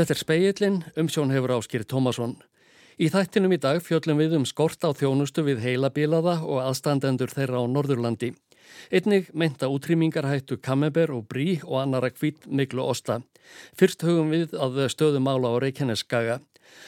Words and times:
Þetta 0.00 0.14
er 0.14 0.18
speillin, 0.18 0.76
umsjón 0.96 1.32
hefur 1.34 1.52
áskýr 1.58 1.82
Tómasson. 1.84 2.30
Í 2.96 3.10
þættinum 3.12 3.52
í 3.52 3.58
dag 3.60 3.82
fjöllum 3.84 4.16
við 4.16 4.38
um 4.38 4.46
skort 4.48 4.80
á 4.80 4.96
þjónustu 4.96 5.42
við 5.44 5.58
heilabilaða 5.60 6.38
og 6.40 6.62
aðstandendur 6.62 7.28
þeirra 7.28 7.60
á 7.60 7.68
Norðurlandi. 7.68 8.30
Einnig 8.88 9.28
meinta 9.36 9.68
útrýmingarhættu 9.68 10.56
Kammeber 10.64 11.12
og 11.12 11.26
Brí 11.28 11.58
og 11.66 11.82
annara 11.82 12.08
kvít 12.14 12.48
miklu 12.48 12.86
osta. 12.88 13.18
Fyrst 13.76 14.00
hugum 14.08 14.32
við 14.32 14.56
að 14.56 14.80
stöðum 14.94 15.28
ála 15.28 15.52
á 15.52 15.56
Reykjaneskaga. 15.66 16.40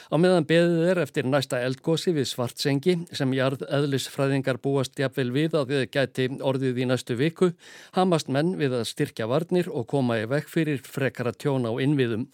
Á 0.09 0.15
meðan 0.17 0.49
beðið 0.49 0.89
er 0.95 1.03
eftir 1.05 1.29
næsta 1.29 1.61
eldgósi 1.61 2.15
við 2.17 2.31
Svartsengi 2.33 2.97
sem 3.13 3.37
jarð 3.37 3.67
eðlisfræðingar 3.69 4.57
búast 4.57 4.97
jafnvel 4.97 5.29
við 5.37 5.61
að 5.61 5.75
við 5.75 5.87
gæti 5.93 6.29
orðið 6.41 6.81
í 6.81 6.89
næstu 6.89 7.21
viku, 7.21 7.53
hamast 7.93 8.33
menn 8.33 8.55
við 8.57 8.79
að 8.81 8.89
styrkja 8.89 9.29
varnir 9.29 9.69
og 9.69 9.91
koma 9.93 10.23
í 10.23 10.29
vekk 10.33 10.53
fyrir 10.57 10.81
frekara 10.81 11.37
tjón 11.37 11.69
á 11.69 11.77
innviðum. 11.77 12.31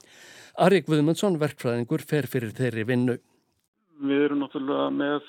Ari 0.59 0.81
Guðmundsson, 0.83 1.37
verkfræðingur, 1.39 2.01
fer 2.03 2.25
fyrir 2.27 2.51
þeirri 2.57 2.83
vinnu. 2.89 3.13
Við 4.03 4.23
erum 4.25 4.41
náttúrulega 4.43 4.89
með, 4.91 5.27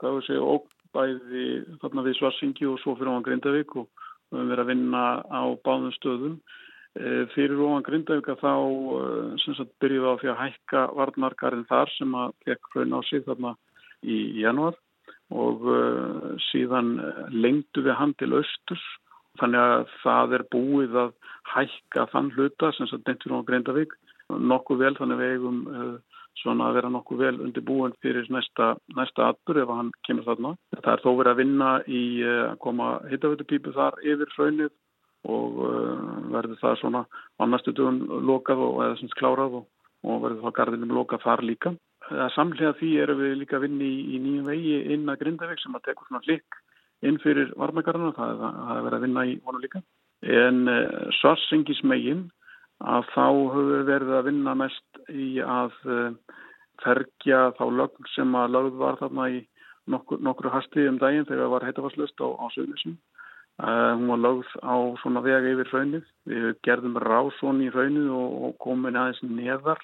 hvað 0.00 0.16
við 0.16 0.24
segja, 0.26 0.56
óbæði 0.56 1.44
þarna 1.82 2.04
við 2.06 2.16
Svartsengi 2.18 2.66
og 2.66 2.80
svo 2.82 2.96
fyrir 2.98 3.14
á 3.14 3.26
Grindavík 3.28 3.76
og 3.78 3.86
við 3.86 4.40
höfum 4.40 4.50
verið 4.50 4.64
að 4.64 4.72
vinna 4.72 5.04
á 5.22 5.42
báðum 5.62 5.94
stöðum. 5.94 6.34
Eh, 6.98 7.22
fyrir 7.36 7.62
ofan 7.62 7.86
Grindavíka 7.86 8.34
þá 8.42 8.54
eh, 8.58 9.62
byrjuðum 9.84 10.02
við 10.02 10.10
á 10.10 10.20
því 10.20 10.32
að 10.32 10.40
hækka 10.42 10.82
varnarkarinn 10.98 11.68
þar 11.70 11.94
sem 11.94 12.18
að 12.18 12.34
fekk 12.48 12.74
hraun 12.74 12.98
á 12.98 13.00
sig 13.06 13.22
þarna 13.28 13.54
í 14.02 14.18
januar 14.42 14.74
og 15.32 15.62
uh, 15.64 16.34
síðan 16.50 16.96
lengdu 17.30 17.84
við 17.86 17.96
hann 17.96 18.12
til 18.20 18.32
austurs 18.36 18.82
þannig 19.40 19.62
að 19.62 19.84
það 20.02 20.34
er 20.36 20.44
búið 20.52 20.98
að 21.06 21.12
hækka 21.52 22.06
þann 22.12 22.32
hluta 22.36 22.72
sem 22.76 22.90
sagt 22.90 23.08
nefntur 23.08 23.38
á 23.40 23.46
Grindavík 23.48 23.94
nokkuð 24.38 24.82
vel 24.84 24.96
þannig 24.98 25.20
við 25.20 25.34
eigum 25.36 25.60
uh, 25.68 26.18
svona 26.40 26.70
að 26.70 26.78
vera 26.78 26.90
nokkuð 26.92 27.20
vel 27.22 27.34
undir 27.44 27.64
búin 27.66 27.94
fyrir 28.04 28.28
næsta, 28.32 28.72
næsta 28.96 29.28
atbyrg 29.32 29.64
ef 29.64 29.74
hann 29.76 29.92
kemur 30.06 30.26
þarna. 30.28 30.54
Það 30.78 30.92
er 30.94 31.04
þó 31.04 31.10
verið 31.10 31.32
að 31.32 31.40
vinna 31.42 31.70
í 31.86 32.02
að 32.24 32.40
uh, 32.46 32.56
koma 32.64 32.88
hittavöldupípu 33.10 33.74
þar 33.76 34.00
yfir 34.00 34.34
hraunnið 34.36 34.72
og 35.32 35.62
uh, 35.68 35.94
verður 36.34 36.60
það 36.62 36.80
svona 36.80 37.04
á 37.06 37.42
næstu 37.46 37.76
dögum 37.76 38.02
lokað 38.26 38.64
og 38.66 38.82
eða 38.86 38.98
semst 39.00 39.18
klárað 39.20 39.60
og, 39.60 39.70
og 40.02 40.20
verður 40.24 40.44
það 40.46 40.58
gardinum 40.58 40.98
lokað 40.98 41.26
þar 41.28 41.46
líka. 41.46 41.74
Samlega 42.34 42.74
því 42.80 42.90
erum 43.04 43.20
við 43.22 43.36
líka 43.38 43.56
að 43.56 43.68
vinni 43.68 43.86
í, 43.86 44.00
í 44.16 44.20
nýjum 44.20 44.48
vegi 44.50 44.78
inn 44.96 45.08
að 45.08 45.20
Grindavík 45.20 45.60
sem 45.62 45.76
að 45.78 45.84
tekur 45.86 46.08
svona 46.08 46.24
hlikk 46.26 46.58
inn 47.06 47.18
fyrir 47.22 47.52
varmagarðana, 47.58 48.10
það, 48.16 48.42
það 48.42 48.72
er 48.74 48.84
verið 48.86 48.96
að 48.96 49.04
vinna 49.06 49.22
í 49.26 49.36
honum 49.46 49.62
líka. 49.62 49.82
En 50.22 50.58
svarsengismegin 51.18 52.26
að 52.82 53.08
þá 53.14 53.26
höfum 53.26 53.70
við 53.72 53.84
verið 53.90 54.12
að 54.18 54.28
vinna 54.30 54.54
mest 54.58 55.00
í 55.10 55.28
að 55.44 55.74
uh, 55.86 56.36
fergja 56.82 57.40
þá 57.58 57.64
lögn 57.80 58.12
sem 58.14 58.36
að 58.38 58.54
lögð 58.56 58.78
var 58.82 59.00
þarna 59.00 59.30
í 59.30 59.40
nokkur, 59.92 60.20
nokkru 60.22 60.52
hasti 60.52 60.86
um 60.88 60.98
daginn 61.02 61.26
þegar 61.28 61.46
það 61.46 61.54
var 61.56 61.66
heitafarslust 61.68 62.24
á, 62.24 62.28
á 62.28 62.46
sögnisum 62.54 62.98
Uh, 63.60 63.94
hún 63.94 64.08
var 64.08 64.18
lögð 64.18 64.48
á 64.64 64.74
svona 65.02 65.20
vega 65.20 65.50
yfir 65.52 65.68
raunnið. 65.70 66.06
Við 66.26 66.46
gerðum 66.66 66.96
rásón 66.98 67.60
í 67.60 67.68
raunnið 67.70 68.08
og, 68.10 68.30
og 68.46 68.54
komum 68.64 68.88
aðeins 68.88 69.20
neðar 69.22 69.82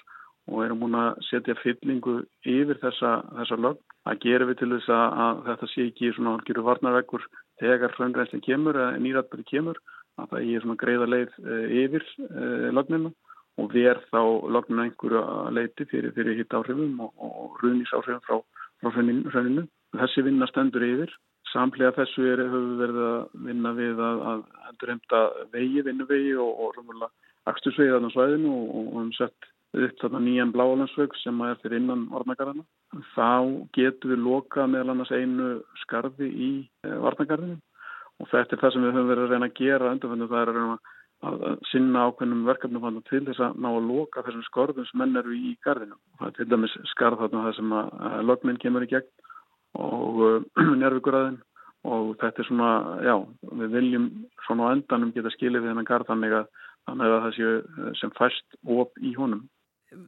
og 0.49 0.63
erum 0.65 0.81
búin 0.81 0.97
að 0.97 1.21
setja 1.27 1.55
fyllingu 1.61 2.15
yfir 2.41 2.79
þessa, 2.81 3.11
þessa 3.37 3.59
lögn. 3.61 3.83
Það 4.03 4.19
gerum 4.25 4.49
við 4.49 4.59
til 4.59 4.71
þess 4.73 4.89
að, 4.95 5.05
að 5.25 5.41
þetta 5.45 5.69
sé 5.69 5.85
ekki 5.85 6.11
svona 6.15 6.33
algjöru 6.39 6.65
varnarveggur 6.65 7.27
þegar 7.61 7.95
raunrænslinn 7.99 8.45
kemur 8.47 8.81
eða 8.81 9.03
nýratbæri 9.05 9.45
kemur 9.53 9.79
að 10.19 10.35
það 10.35 10.51
er 10.53 10.65
svona 10.65 10.81
greiða 10.83 11.09
leið 11.13 11.39
uh, 11.45 11.65
yfir 11.83 12.05
uh, 12.27 12.69
lögnina 12.75 13.13
og 13.59 13.73
verð 13.73 14.05
þá 14.13 14.21
lögnina 14.55 14.85
einhverju 14.87 15.23
að 15.23 15.49
leiti 15.57 15.89
fyrir, 15.91 16.13
fyrir 16.15 16.37
hitt 16.39 16.55
áhrifum 16.55 17.01
og, 17.05 17.11
og 17.19 17.57
ruðnís 17.63 17.91
áhrifum 17.95 18.23
frá, 18.27 18.39
frá 18.83 18.89
rauninu. 18.95 19.65
Þessi 19.99 20.23
vinna 20.23 20.47
stendur 20.47 20.85
yfir 20.85 21.11
Samlega 21.49 21.95
þessu 21.95 22.25
er, 22.29 22.41
við 22.51 22.73
verið 22.83 23.05
að 23.05 23.21
vinna 23.47 23.71
við 23.77 24.01
að, 24.05 24.19
að 24.31 24.41
endurhemta 24.69 25.21
vegi, 25.53 25.81
vinnuvegi 25.87 26.35
og, 26.37 26.51
og 26.65 26.75
rúmulega 26.77 27.09
axtursvegi 27.49 27.93
þarna 27.95 28.11
svæðinu 28.13 28.51
og, 28.53 28.67
og 28.75 28.99
um 29.01 29.09
sett 29.17 29.49
upp 29.79 29.95
þarna 30.01 30.21
nýjan 30.25 30.53
bláalansvögg 30.53 31.17
sem 31.21 31.41
er 31.45 31.57
fyrir 31.63 31.81
innan 31.81 32.05
varnagarðana. 32.13 32.65
Þá 33.15 33.31
getur 33.77 34.13
við 34.13 34.23
loka 34.27 34.67
meðal 34.69 34.93
annars 34.93 35.13
einu 35.13 35.49
skarði 35.85 36.29
í 36.29 36.51
eh, 36.85 36.97
varnagarðinu 37.01 37.57
og 38.19 38.31
þetta 38.31 38.55
er 38.55 38.61
það 38.63 38.73
sem 38.73 38.85
við 38.85 38.95
höfum 38.95 39.11
verið 39.11 39.25
að 39.25 39.35
reyna 39.35 39.49
að 39.49 39.59
gera 39.59 39.91
undanfendu 39.93 40.29
það 40.29 40.41
er 40.41 40.51
að 40.51 40.59
reyna 40.59 40.79
að 41.19 41.41
sinna 41.67 42.05
ákveðnum 42.07 42.45
verkefnum 42.47 42.83
fann 42.83 43.01
til 43.09 43.25
þess 43.27 43.41
að 43.43 43.57
ná 43.59 43.67
að 43.73 43.87
loka 43.89 44.23
þessum 44.23 44.45
skorðum 44.47 44.87
sem 44.87 45.01
menn 45.01 45.19
eru 45.19 45.35
í 45.35 45.51
garðinu. 45.65 45.97
Það 46.19 46.29
er 46.29 46.35
til 46.37 46.47
dæmis 46.53 46.75
skarð 46.93 47.23
þarna 47.23 47.43
það 47.47 47.57
sem 47.57 47.75
að 47.75 48.21
lögminn 48.29 48.61
kemur 48.63 48.85
í 48.85 48.89
gegn 48.93 49.09
og 49.79 50.21
uh, 50.23 50.71
njörfugurraðin 50.79 51.39
og 51.89 52.15
þetta 52.19 52.43
er 52.43 52.47
svona, 52.47 52.71
já, 53.07 53.15
við 53.61 53.75
viljum 53.75 54.07
svona 54.45 54.71
á 54.71 54.73
endanum 54.75 55.13
geta 55.15 55.31
skilið 55.35 55.63
við 55.63 55.73
hennan 55.73 55.87
garð 55.87 56.09
þannig 56.09 56.35
að, 56.39 56.49
þannig 56.87 57.13
að 57.15 57.21
það 57.25 57.37
séu 57.37 57.51
uh, 57.59 57.91
sem 57.99 58.15
fæst 58.19 58.59
op 58.79 59.03
í 59.03 59.13
honum. 59.19 59.45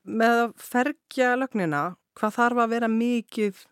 Með 0.04 0.42
að 0.46 0.58
fergja 0.62 1.36
lögnina, 1.40 1.86
hvað 2.20 2.36
þarf 2.38 2.64
að 2.64 2.74
vera 2.76 2.92
mikið 2.92 3.64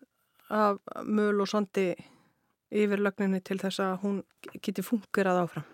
af 0.50 0.80
möl 1.06 1.44
og 1.44 1.48
sondi 1.48 1.92
yfir 2.70 3.02
lögninni 3.02 3.42
til 3.44 3.58
þess 3.60 3.82
að 3.84 3.92
hún 4.04 4.22
geti 4.62 4.84
fungerað 4.86 5.44
áfram? 5.44 5.68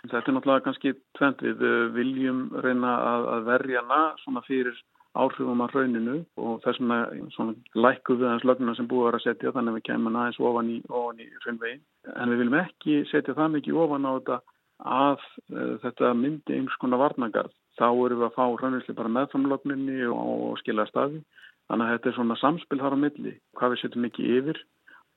Þetta 0.00 0.20
er 0.20 0.34
náttúrulega 0.36 0.64
kannski 0.64 0.94
tvent 1.18 1.42
við 1.44 1.64
viljum 1.92 2.46
reyna 2.64 2.94
að, 3.10 3.26
að 3.34 3.48
verja 3.50 3.82
hana 3.90 4.42
fyrir 4.46 4.78
áhrifum 5.18 5.60
af 5.64 5.74
rauninu 5.74 6.20
og 6.38 6.60
þess 6.64 6.80
vegna 6.80 7.50
lækku 7.74 8.16
við 8.20 8.30
hans 8.30 8.46
lögnuna 8.46 8.76
sem 8.78 8.88
búið 8.88 9.18
að 9.18 9.24
setja 9.24 9.52
þannig 9.56 9.74
að 9.74 9.78
við 9.78 9.86
kemum 9.88 10.16
aðeins 10.16 10.40
ofan 10.50 10.70
í, 10.70 10.78
ofan 10.88 11.20
í 11.20 11.26
raunvegin. 11.44 11.82
En 12.14 12.30
við 12.30 12.42
viljum 12.42 12.58
ekki 12.60 12.98
setja 13.10 13.36
það 13.36 13.54
mikið 13.56 13.80
ofan 13.84 14.06
á 14.06 14.12
þetta 14.12 14.38
að 14.80 15.26
uh, 15.52 15.74
þetta 15.82 16.12
myndi 16.16 16.56
einhvers 16.56 16.80
konar 16.80 17.02
varnagarð. 17.02 17.56
Þá 17.78 17.86
erum 17.90 18.20
við 18.20 18.28
að 18.28 18.36
fá 18.36 18.44
raunvegsli 18.46 18.96
bara 18.96 19.14
meðframlögninni 19.16 20.06
og, 20.08 20.34
og 20.50 20.60
skilja 20.62 20.86
staði. 20.88 21.24
Þannig 21.70 21.86
að 21.86 21.96
þetta 21.96 22.10
er 22.10 22.16
svona 22.16 22.38
samspil 22.40 22.80
þar 22.80 22.96
á 22.96 23.02
milli, 23.04 23.34
hvað 23.58 23.74
við 23.74 23.82
setjum 23.82 24.06
mikið 24.06 24.30
yfir 24.38 24.62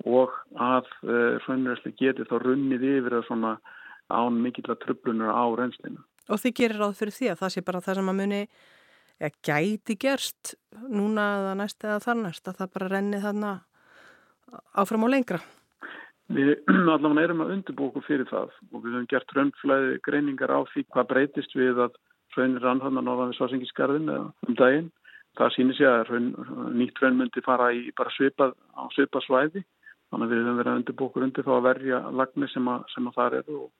og 0.04 0.34
að 0.60 0.90
uh, 1.08 1.40
raunvegsli 1.46 1.94
geti 2.00 2.28
þá 2.28 2.36
runnið 2.44 2.86
yfir 2.98 3.18
að 3.20 3.28
svona 3.30 3.58
án 4.12 4.40
mikill 4.44 4.68
að 4.72 4.82
tröflunar 4.84 5.32
á 5.32 5.46
reynslinu. 5.58 6.02
Og 6.32 6.40
þið 6.40 6.56
gerir 6.60 6.82
ráð 6.82 6.96
fyrir 7.00 7.16
því 7.18 7.30
að 7.32 7.42
það 7.42 7.54
sé 7.54 7.66
bara 7.66 7.84
það 7.84 8.00
sem 8.00 8.12
að 8.12 8.20
muni 8.20 8.42
eða 9.20 9.34
gæti 9.48 9.98
gerst 10.00 10.54
núna 10.92 11.28
eða 11.40 11.58
næst 11.60 11.84
eða 11.84 12.00
þar 12.04 12.18
næst 12.22 12.48
að 12.48 12.62
það 12.62 12.72
bara 12.78 12.90
renni 12.94 13.20
þarna 13.24 13.52
áfram 14.84 15.06
og 15.08 15.14
lengra. 15.14 15.40
Við 16.34 16.56
allavega 16.96 17.28
erum 17.28 17.44
að 17.46 17.54
undirbú 17.58 17.90
okkur 17.90 18.08
fyrir 18.08 18.30
það 18.32 18.52
og 18.72 18.80
við 18.80 18.96
höfum 18.96 19.12
gert 19.12 19.38
raunflæði 19.38 20.02
greiningar 20.08 20.56
á 20.56 20.60
því 20.72 20.86
hvað 20.90 21.10
breytist 21.12 21.56
við 21.58 21.86
að 21.88 21.96
raunir 22.38 22.66
anhanna 22.66 23.04
norðan 23.06 23.32
við 23.32 23.40
svarsengisgarðin 23.40 24.12
um 24.18 24.58
daginn. 24.58 24.92
Það 25.38 25.54
sýnir 25.56 25.78
sig 25.78 25.90
að 25.90 26.10
raun, 26.12 26.28
nýtt 26.78 27.00
raun 27.02 27.16
myndi 27.18 27.42
fara 27.46 27.72
í 27.74 27.88
bara 27.98 28.12
svipað 28.14 28.54
á 28.78 28.84
svipað 28.94 29.26
svæði 29.26 29.64
þannig 30.14 30.28
að 30.28 30.34
við 30.34 30.44
höfum 30.44 30.60
verið 30.62 30.72
að 30.72 30.82
undirbú 30.82 31.08
okkur 31.10 31.26
undir 31.28 31.48
þá 31.48 31.54
að 31.58 31.66
verja 31.68 32.02
lagnir 32.22 32.54
sem 32.54 32.70
að, 32.70 32.86
sem 32.94 33.10
að 33.10 33.18
það 33.18 33.40
eru 33.42 33.58
og 33.64 33.72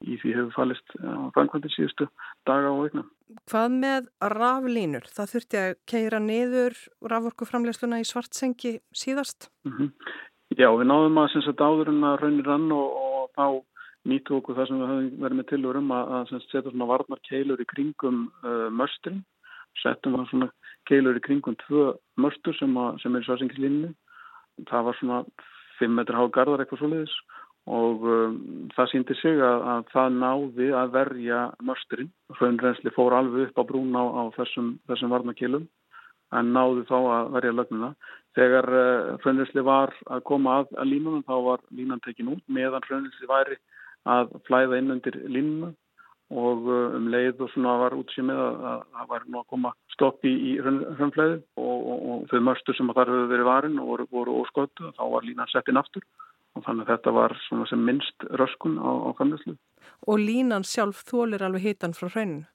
í 0.00 0.16
því 0.20 0.32
hefur 0.36 0.54
falist 0.56 0.94
á 1.04 1.28
framkvæmdi 1.34 1.70
síðustu 1.74 2.06
daga 2.48 2.70
og 2.72 2.84
veikna. 2.86 3.04
Hvað 3.50 3.74
með 3.82 4.08
raflínur? 4.32 5.08
Það 5.12 5.32
þurfti 5.34 5.60
að 5.60 5.72
keira 5.92 6.20
niður 6.24 6.78
raforkuframleysluna 7.12 8.00
í 8.00 8.06
svartsengi 8.08 8.78
síðast? 8.96 9.50
Mm 9.68 9.74
-hmm. 9.76 9.90
Já, 10.58 10.68
við 10.74 10.88
náðum 10.88 11.20
að 11.20 11.34
sagt 11.44 11.60
áður 11.60 11.92
en 11.92 12.04
að 12.04 12.20
raunir 12.22 12.48
rann 12.48 12.72
og, 12.72 12.88
og 12.90 13.28
þá 13.36 13.46
nýttu 14.08 14.38
okkur 14.38 14.56
það 14.56 14.66
sem 14.66 14.80
við 14.80 14.90
höfum 14.90 15.20
verið 15.22 15.38
með 15.38 15.48
tilurum 15.50 15.92
að, 15.92 16.12
að 16.16 16.32
setja 16.48 16.70
svona 16.70 16.88
varnar 16.90 17.20
keilur 17.28 17.60
í 17.60 17.68
kringum 17.68 18.32
uh, 18.42 18.68
mörsturinn. 18.72 19.22
Settum 19.82 20.16
við 20.16 20.30
svona 20.30 20.50
keilur 20.88 21.16
í 21.16 21.22
kringum 21.22 21.56
tvö 21.66 21.92
mörstur 22.16 22.56
sem, 22.58 22.72
að, 22.76 22.98
sem 23.02 23.16
er 23.16 23.26
svartsengislínni. 23.26 23.92
Það 24.70 24.86
var 24.88 24.98
svona 24.98 25.22
5 25.80 25.96
metrar 25.96 26.20
há 26.20 26.32
gardar 26.34 26.62
eitthvað 26.62 26.84
svoleiðis 26.84 27.16
og 27.70 28.06
um, 28.08 28.38
það 28.74 28.88
síndi 28.92 29.16
sig 29.20 29.42
að, 29.44 29.66
að 29.72 29.90
það 29.92 30.14
náði 30.22 30.70
að 30.74 30.94
verja 30.94 31.40
mörsturinn. 31.66 32.08
Hraunrensli 32.38 32.92
fór 32.94 33.16
alveg 33.18 33.50
upp 33.50 33.60
á 33.60 33.64
brún 33.68 33.92
á, 33.94 34.04
á 34.04 34.22
þessum, 34.38 34.72
þessum 34.88 35.12
varnakilum 35.12 35.68
en 36.38 36.52
náði 36.54 36.86
þá 36.88 36.96
að 36.98 37.30
verja 37.36 37.56
lögnuna. 37.58 37.92
Þegar 38.38 38.70
uh, 38.70 39.12
hraunrensli 39.22 39.66
var 39.66 39.94
að 40.08 40.24
koma 40.30 40.60
að, 40.60 40.72
að 40.78 40.90
línunum 40.94 41.26
þá 41.26 41.36
var 41.46 41.62
línan 41.74 42.02
tekin 42.06 42.32
út 42.36 42.42
meðan 42.46 42.86
hraunrensli 42.88 43.30
væri 43.30 43.60
að 44.08 44.34
flæða 44.48 44.80
inn 44.80 44.94
undir 44.96 45.18
línuna 45.28 45.72
og 46.30 46.68
uh, 46.70 46.94
um 46.96 47.10
leið 47.12 47.42
og 47.44 47.52
svona 47.52 47.76
var 47.84 47.98
útsýmið 47.98 48.40
að 48.40 48.84
það 48.96 49.10
var 49.12 49.26
nú 49.26 49.42
að 49.42 49.48
koma 49.52 49.74
stopp 50.00 50.24
í, 50.24 50.56
hraunflæði 50.64 51.38
og, 51.60 51.76
og, 51.76 51.98
og 52.00 52.22
þau 52.32 52.40
mörstur 52.48 52.76
sem 52.76 52.88
þar 52.96 53.12
höfðu 53.12 53.30
verið 53.34 53.48
varin 53.50 53.80
og 53.82 53.90
voru, 53.92 54.06
voru 54.14 54.36
ósköttu 54.40 54.92
þá 54.96 55.02
var 55.12 55.26
línan 55.26 55.50
sett 55.52 55.68
inn 55.68 55.80
aftur 55.80 56.06
og 56.56 56.64
þannig 56.64 56.86
að 56.86 56.94
þetta 56.94 57.12
var 57.18 57.36
svona 57.46 57.66
sem 57.68 57.82
minnst 57.84 58.24
röskun 58.40 58.80
á, 58.80 58.90
á 59.06 59.10
kannuslu. 59.18 59.54
Og 60.08 60.18
línan 60.18 60.64
sjálf 60.66 61.04
þólir 61.06 61.44
alveg 61.44 61.68
hitan 61.68 61.94
frá 61.94 62.08
hrauninu? 62.08 62.48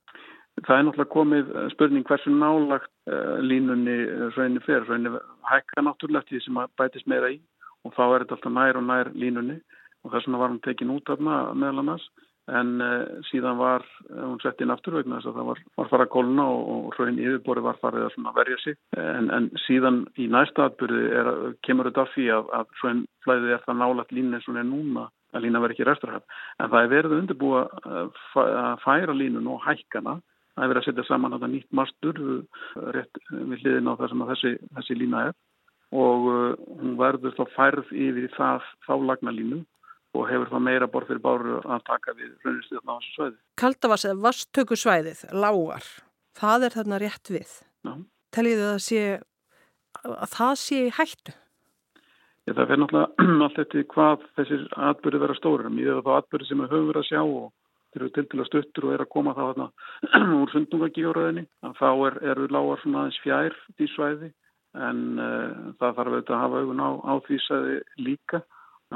Það 0.65 0.77
er 0.77 0.85
náttúrulega 0.87 1.11
komið 1.11 1.49
spurning 1.73 2.05
hversu 2.07 2.31
nálagt 2.31 2.91
uh, 3.11 3.37
línunni 3.43 3.95
rauninni 4.37 4.63
fer. 4.63 4.85
Rauninni 4.87 5.19
hækka 5.49 5.83
náttúrulega 5.83 6.27
því 6.31 6.41
sem 6.45 6.59
bætist 6.79 7.09
meira 7.11 7.31
í 7.33 7.41
og 7.85 7.93
þá 7.93 8.03
er 8.05 8.23
þetta 8.23 8.37
alltaf 8.39 8.55
nær 8.55 8.79
og 8.79 8.87
nær 8.87 9.11
línunni 9.13 9.59
og 10.03 10.13
þess 10.13 10.27
vegna 10.27 10.41
var 10.41 10.53
hann 10.53 10.63
tekin 10.65 10.93
út 10.95 11.11
af 11.11 11.21
meðal 11.21 11.83
annars 11.83 12.07
en 12.51 12.81
uh, 12.83 13.21
síðan 13.29 13.57
var 13.57 13.85
uh, 14.09 14.21
hún 14.21 14.37
sett 14.43 14.61
inn 14.61 14.73
aftur 14.73 14.99
vegna 14.99 15.17
þess 15.17 15.31
að 15.31 15.39
það 15.39 15.49
var, 15.49 15.61
var 15.81 15.89
farað 15.93 16.11
góluna 16.13 16.45
og, 16.53 16.67
og 16.75 16.99
raun 16.99 17.21
yfirbori 17.21 17.63
var 17.65 17.79
farið 17.81 18.07
að 18.09 18.29
verja 18.37 18.59
sig. 18.61 18.77
En, 19.01 19.31
en 19.33 19.49
síðan 19.65 20.03
í 20.21 20.27
næsta 20.31 20.69
atbyrði 20.69 21.57
kemur 21.65 21.89
þetta 21.89 22.05
af 22.05 22.13
því 22.13 22.29
að, 22.37 22.53
að 22.59 22.77
raun 22.83 23.03
flæðið 23.25 23.55
er 23.55 23.65
það 23.65 23.81
nálagt 23.81 24.15
línu 24.15 24.37
eins 24.37 24.49
og 24.51 24.61
er 24.61 24.69
núna 24.69 25.07
að 25.35 25.43
lína 25.47 25.59
verið 25.63 25.75
ekki 25.75 25.89
resturhæft 25.89 26.37
en 26.61 26.69
það 26.71 26.79
er 26.79 26.93
verið 26.93 27.11
að 27.11 27.21
undirbúa 27.23 27.63
að 28.39 28.77
færa 28.85 29.15
línun 29.17 29.49
og 29.51 29.65
hækkana 29.65 30.13
það 30.55 30.63
er 30.63 30.71
verið 30.71 30.81
að 30.81 30.87
setja 30.87 31.07
saman 31.09 31.35
þetta 31.35 31.49
nýtt 31.51 31.75
mastur 31.75 32.21
rétt 32.95 33.19
við 33.33 33.65
hliðin 33.65 33.91
á 33.91 33.99
þessum 33.99 34.23
að 34.23 34.31
þessi, 34.33 34.51
þessi 34.77 34.97
lína 35.01 35.25
er. 35.29 35.35
Og 35.95 36.29
hún 36.79 36.95
verður 36.99 37.35
þá 37.37 37.43
færð 37.55 37.91
yfir 37.91 38.31
það 38.35 38.69
þá 38.87 38.93
lagna 39.09 39.33
línu 39.35 39.59
og 40.15 40.27
hefur 40.29 40.51
það 40.51 40.65
meira 40.67 40.89
borð 40.91 41.11
fyrir 41.11 41.23
báru 41.23 41.59
að 41.61 41.85
taka 41.87 42.15
við 42.17 42.33
raunistíðan 42.45 42.91
á 42.91 42.95
þessu 42.95 43.15
svæði. 43.15 43.37
Kaldavas 43.61 44.05
eða 44.07 44.19
vastökusvæðið, 44.25 45.23
lágar, 45.45 45.87
það 46.39 46.67
er 46.67 46.77
þarna 46.77 47.01
rétt 47.03 47.33
við. 47.35 47.55
Teljiðu 48.35 48.69
það 48.69 48.79
sé, 48.85 49.01
að 50.05 50.29
það 50.35 50.55
sé 50.61 50.79
hættu? 50.99 51.35
Ég, 52.45 52.53
það 52.53 52.67
fyrir 52.69 52.81
náttúrulega 52.83 53.27
allt 53.47 53.61
eftir 53.63 53.85
hvað 53.91 54.25
þessir 54.37 54.65
atbyrði 54.89 55.21
vera 55.23 55.37
stóra. 55.39 55.71
Mjög 55.73 56.01
þá 56.05 56.11
atbyrði 56.19 56.49
sem 56.49 56.61
við 56.61 56.73
höfum 56.75 56.89
verið 56.91 57.01
að 57.01 57.07
sjá 57.09 57.21
og 57.23 57.45
þeir 57.95 58.03
eru 58.03 58.11
til 58.15 58.25
til 58.31 58.41
að 58.41 58.49
stuttur 58.49 58.87
og 58.87 58.95
er 58.95 59.03
að 59.05 59.13
koma 59.15 59.35
þá 59.37 59.43
þarna 59.45 59.69
úr 60.41 60.51
sundungagíóraðinni. 60.53 61.45
Þá 61.79 61.87
er, 62.09 62.19
eru 62.33 62.49
lágar 62.53 62.83
svona 62.83 63.05
aðeins 63.05 63.21
fjær 63.23 63.57
í 63.81 63.89
svæði 63.95 64.31
en 64.75 65.01
uh, 65.15 65.73
það 65.79 65.97
þarf 65.97 66.11
auðvitað 66.11 66.35
að 66.35 66.43
hafa 66.43 66.61
augun 66.61 66.83
á, 66.83 66.89
á 66.99 67.13
því 67.25 67.39
svæði 67.45 67.75
líka 68.03 68.41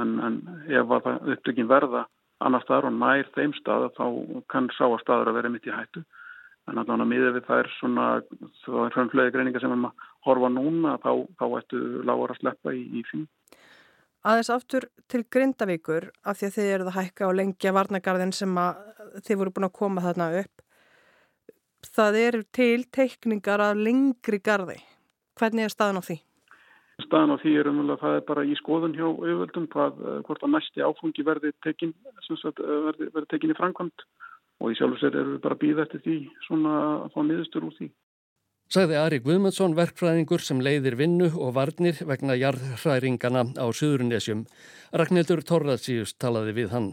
en, 0.01 0.15
en 0.25 0.39
ef 0.67 0.93
að 0.97 1.09
upptökin 1.35 1.69
verða 1.69 2.05
annar 2.39 2.63
staðar 2.63 2.89
og 2.89 2.95
nær 2.95 3.27
þeim 3.35 3.53
staða 3.57 3.89
þá 3.97 4.05
kann 4.51 4.69
sá 4.77 4.85
að 4.87 5.01
staður 5.03 5.31
að 5.31 5.39
vera 5.39 5.51
mitt 5.53 5.67
í 5.67 5.75
hættu 5.75 6.05
en 6.69 6.77
allavega 6.77 7.09
miður 7.09 7.35
við 7.35 7.47
það 7.47 7.63
er 7.63 7.71
svona 7.79 8.05
það 8.65 8.85
er 8.85 9.11
flöði 9.13 9.33
greininga 9.35 9.63
sem 9.63 9.73
við 9.73 10.05
horfa 10.27 10.51
núna 10.53 10.95
þá, 11.03 11.11
þá 11.39 11.45
ættu 11.59 11.81
lágur 12.05 12.33
að 12.33 12.41
sleppa 12.41 12.73
í, 12.75 12.83
í 12.99 13.03
því. 13.09 13.25
Aðeins 14.29 14.51
aftur 14.51 14.85
til 15.09 15.23
Grindavíkur 15.31 16.09
af 16.27 16.39
því 16.39 16.47
að 16.49 16.55
þið 16.57 16.71
eruð 16.73 16.89
að 16.91 16.97
hækka 16.99 17.29
á 17.31 17.37
lengja 17.39 17.75
varnagarðin 17.75 18.33
sem 18.35 18.57
að 18.59 18.81
þið 19.25 19.39
voru 19.41 19.53
búin 19.55 19.69
að 19.69 19.77
koma 19.79 20.03
þarna 20.03 20.31
upp 20.41 20.65
það 21.87 22.19
eru 22.19 22.43
til 22.55 22.83
teikningar 22.91 23.63
af 23.63 23.79
lengri 23.79 24.41
garði 24.43 24.79
hvernig 25.39 25.67
er 25.67 25.73
staðan 25.73 26.03
á 26.03 26.03
því? 26.03 26.19
Staðan 27.05 27.35
á 27.35 27.41
því 27.41 27.53
er 27.59 27.69
umvel 27.71 27.93
að 27.93 28.01
það 28.03 28.17
er 28.17 28.25
bara 28.27 28.43
í 28.43 28.55
skoðun 28.59 28.95
hjá 28.97 29.07
auðvöldum 29.07 29.67
hvað, 29.71 30.01
eh, 30.03 30.19
hvort 30.27 30.43
að 30.43 30.53
næsti 30.55 30.83
áfungi 30.83 31.25
verði 31.25 31.53
tekin, 31.63 31.93
sagt, 32.27 32.59
eh, 32.59 32.79
verði, 32.89 33.09
verði 33.15 33.29
tekin 33.31 33.53
í 33.53 33.57
framkvæmt 33.59 34.05
og 34.59 34.71
í 34.71 34.75
sjálf 34.75 34.97
og 34.97 34.99
sér 34.99 35.15
eru 35.15 35.37
við 35.37 35.41
bara 35.41 35.55
býða 35.55 35.85
eftir 35.87 36.03
því 36.03 36.17
svona 36.47 36.75
að 37.05 37.11
fá 37.13 37.19
niðurstur 37.23 37.67
úr 37.69 37.75
því. 37.79 37.89
Sagði 38.69 38.97
Ari 39.01 39.19
Guðmundsson 39.25 39.73
verkfræðingur 39.73 40.43
sem 40.45 40.59
leiðir 40.61 40.93
vinnu 40.99 41.31
og 41.41 41.55
varnir 41.55 42.03
vegna 42.05 42.35
jarðhræringana 42.37 43.57
á 43.57 43.65
Suðurnesjum. 43.73 44.45
Ragnhildur 44.93 45.41
Torraðsíus 45.41 46.13
talaði 46.21 46.53
við 46.53 46.75
hann. 46.75 46.91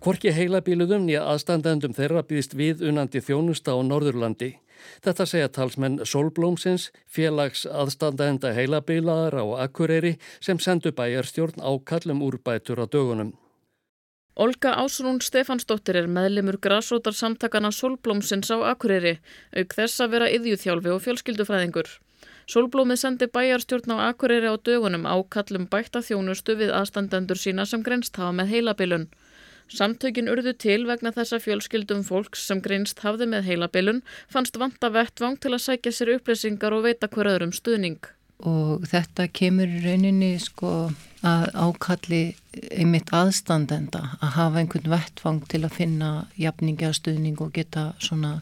Hvorki 0.00 0.30
heilabíluðum 0.30 1.02
nýja 1.04 1.26
aðstandendum 1.26 1.92
þeirra 1.92 2.22
býðist 2.22 2.54
við 2.54 2.84
unandi 2.86 3.18
þjónusta 3.20 3.74
á 3.74 3.78
Norðurlandi. 3.82 4.54
Þetta 5.04 5.26
segja 5.26 5.48
talsmenn 5.48 6.00
Solblómsins, 6.04 6.90
félags 7.06 7.66
aðstandenda 7.66 8.52
heilabílaðar 8.56 9.38
á 9.40 9.44
Akureyri 9.66 10.16
sem 10.40 10.58
sendu 10.58 10.92
bæjarstjórn 10.92 11.60
ákallum 11.60 12.22
úrbætur 12.26 12.82
á 12.82 12.86
dögunum. 12.86 13.34
Olga 14.36 14.74
Ásrún 14.76 15.22
Stefansdóttir 15.24 15.96
er 15.96 16.08
meðlemur 16.12 16.58
græsrótar 16.60 17.14
samtakana 17.16 17.70
Solblómsins 17.72 18.50
á 18.52 18.60
Akureyri, 18.68 19.14
auk 19.56 19.76
þess 19.78 20.02
að 20.04 20.12
vera 20.12 20.28
yðjúþjálfi 20.28 20.92
og 20.92 21.00
fjölskyldufræðingur. 21.06 21.88
Solblómið 22.46 23.00
sendi 23.00 23.26
bæjarstjórn 23.32 23.96
á 23.96 24.12
Akureyri 24.12 24.52
á 24.52 24.60
dögunum 24.60 25.08
ákallum 25.08 25.64
bætta 25.72 26.04
þjónustu 26.04 26.54
við 26.60 26.74
aðstandendur 26.76 27.40
sína 27.40 27.64
sem 27.66 27.80
grenst 27.82 28.20
hafa 28.20 28.36
með 28.36 28.52
heilabilun. 28.52 29.08
Samtökin 29.66 30.30
urðu 30.30 30.52
til 30.54 30.84
vegna 30.86 31.10
þessa 31.14 31.40
fjölskyldum 31.42 32.04
fólks 32.06 32.44
sem 32.46 32.60
greinst 32.62 33.00
hafði 33.02 33.26
með 33.32 33.48
heilabilun 33.50 34.02
fannst 34.30 34.58
vanta 34.62 34.92
vettvang 34.94 35.40
til 35.42 35.56
að 35.56 35.64
sækja 35.64 35.94
sér 35.94 36.12
upplýsingar 36.16 36.76
og 36.76 36.86
veita 36.86 37.10
hver 37.10 37.32
öðrum 37.32 37.54
stuðning. 37.56 37.98
Og 38.46 38.84
þetta 38.86 39.26
kemur 39.32 39.70
rauninni 39.82 40.36
sko 40.38 40.92
að 41.26 41.46
ákalli 41.56 42.22
einmitt 42.70 43.10
aðstandenda 43.16 44.02
að 44.20 44.34
hafa 44.36 44.60
einhvern 44.60 44.92
vettvang 44.92 45.42
til 45.50 45.64
að 45.64 45.76
finna 45.80 46.10
jafningja 46.38 46.92
stuðning 46.94 47.40
og 47.42 47.54
geta 47.56 47.88
svona 47.98 48.36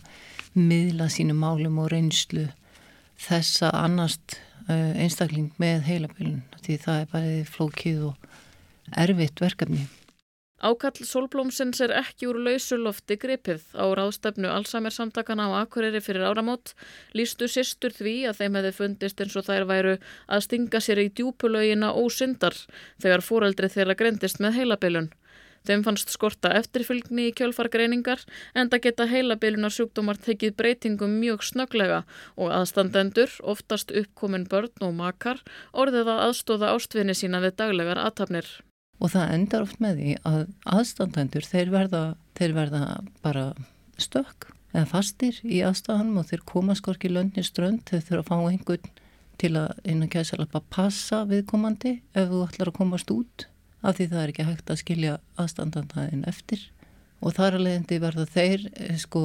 miðla 0.55 1.09
sínu 1.11 1.35
málum 1.39 1.81
og 1.83 1.93
reynslu 1.95 2.49
þessa 3.25 3.71
annast 3.79 4.37
uh, 4.69 4.93
einstakling 5.01 5.53
með 5.63 5.87
heilabilun 5.89 6.43
því 6.61 6.81
það 6.85 7.01
er 7.01 7.13
bara 7.15 7.37
flókið 7.49 8.09
og 8.11 8.33
erfitt 9.01 9.41
verkefni. 9.41 9.87
Ákall 10.65 11.05
Solblómsins 11.05 11.83
er 11.85 11.93
ekki 11.93 12.25
úr 12.31 12.39
lausulofti 12.41 13.19
gripið 13.21 13.67
á 13.77 13.85
ráðstefnu 13.99 14.49
Alzheimer 14.49 14.95
samtakana 14.97 15.51
á 15.53 15.61
Akureyri 15.61 16.01
fyrir 16.01 16.25
áramót 16.25 16.73
lístu 17.13 17.51
sýstur 17.53 17.93
því 17.93 18.15
að 18.31 18.41
þeim 18.41 18.57
hefði 18.57 18.71
fundist 18.79 19.21
eins 19.21 19.37
og 19.37 19.45
þær 19.45 19.69
væru 19.69 19.93
að 20.25 20.45
stinga 20.47 20.81
sér 20.81 21.03
í 21.05 21.11
djúpulögina 21.13 21.93
ósyndar 22.01 22.57
þegar 22.97 23.27
fóreldri 23.29 23.73
þeirra 23.77 23.99
grendist 24.01 24.41
með 24.41 24.57
heilabilun. 24.63 25.13
Þeim 25.69 25.85
fannst 25.85 26.17
skorta 26.17 26.57
eftirfylgni 26.57 27.29
í 27.29 27.37
kjölfargreiningar 27.37 28.25
en 28.57 28.73
það 28.73 28.85
geta 28.89 29.11
heilabilunar 29.13 29.77
sjúkdómar 29.77 30.17
tekið 30.17 30.57
breytingum 30.57 31.21
mjög 31.21 31.45
snöglega 31.45 32.05
og 32.41 32.53
aðstandendur, 32.57 33.37
oftast 33.45 33.93
uppkomin 33.93 34.49
börn 34.49 34.73
og 34.81 34.97
makar, 34.97 35.45
orðið 35.73 36.15
að 36.17 36.29
aðstóða 36.31 36.73
ástvinni 36.73 37.17
sína 37.17 37.45
við 37.45 37.61
daglegar 37.61 38.01
aðtapnir 38.01 38.49
og 39.03 39.13
það 39.15 39.33
endar 39.37 39.65
oft 39.67 39.81
með 39.83 40.01
því 40.01 40.17
að 40.31 40.43
aðstandendur 40.79 41.49
þeir 41.49 41.73
verða, 41.75 42.03
þeir 42.39 42.57
verða 42.59 42.83
bara 43.25 43.47
stökk 44.01 44.51
eða 44.75 44.91
fastir 44.91 45.41
í 45.47 45.63
aðstæðanum 45.67 46.21
og 46.23 46.29
þeir 46.31 46.45
koma 46.51 46.77
skorki 46.79 47.11
löndin 47.11 47.47
strönd 47.47 47.85
þeir 47.91 48.07
þurfa 48.09 48.23
að 48.23 48.31
fá 48.31 48.53
einhvern 48.53 48.93
til 49.39 49.57
að 49.59 49.83
innan 49.91 50.11
kæsalapa 50.13 50.63
passa 50.73 51.25
viðkomandi 51.31 51.99
ef 52.15 52.31
þú 52.31 52.45
ætlar 52.47 52.71
að 52.71 52.79
komast 52.79 53.11
út 53.15 53.49
af 53.85 53.99
því 53.99 54.07
það 54.13 54.23
er 54.23 54.33
ekki 54.33 54.47
hægt 54.49 54.71
að 54.73 54.81
skilja 54.81 55.15
aðstandandaðin 55.41 56.25
eftir. 56.31 56.63
Og 57.25 57.35
þar 57.37 57.59
að 57.59 57.65
leiðandi 57.67 57.99
verða 58.03 58.25
þeir 58.29 58.67
eh, 58.73 58.97
sko 59.01 59.23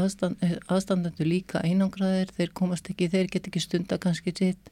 aðstand, 0.00 0.40
aðstandendur 0.72 1.28
líka 1.28 1.62
einangraðir 1.64 2.32
þeir 2.36 2.52
komast 2.56 2.90
ekki, 2.92 3.10
þeir 3.12 3.30
get 3.32 3.48
ekki 3.48 3.62
stunda 3.64 3.98
kannski 4.00 4.34
sitt 4.36 4.70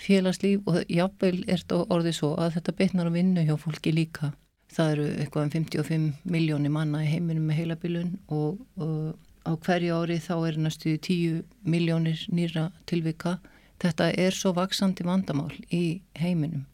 félagslíf 0.00 0.68
og 0.70 0.82
jáfnveil 0.88 1.42
er 1.46 1.62
þetta 1.62 1.80
orðið 1.92 2.16
svo 2.16 2.30
að 2.40 2.54
þetta 2.58 2.76
betnar 2.78 3.10
að 3.10 3.18
vinna 3.18 3.44
hjá 3.46 3.56
fólki 3.60 3.92
líka. 3.94 4.32
Það 4.70 4.92
eru 4.94 5.06
eitthvað 5.18 5.44
um 5.46 5.52
55 5.56 6.30
miljónir 6.30 6.72
manna 6.72 7.02
í 7.04 7.10
heiminum 7.10 7.48
með 7.50 7.60
heilabilun 7.60 8.12
og, 8.30 8.60
og 8.78 9.16
á 9.44 9.52
hverju 9.66 9.96
ári 9.98 10.18
þá 10.22 10.34
er 10.46 10.58
næstu 10.62 10.94
10 10.96 11.42
miljónir 11.66 12.22
nýra 12.30 12.70
tilvika. 12.86 13.38
Þetta 13.80 14.10
er 14.12 14.36
svo 14.36 14.52
vaksandi 14.56 15.06
vandamál 15.06 15.52
í 15.72 16.00
heiminum 16.20 16.66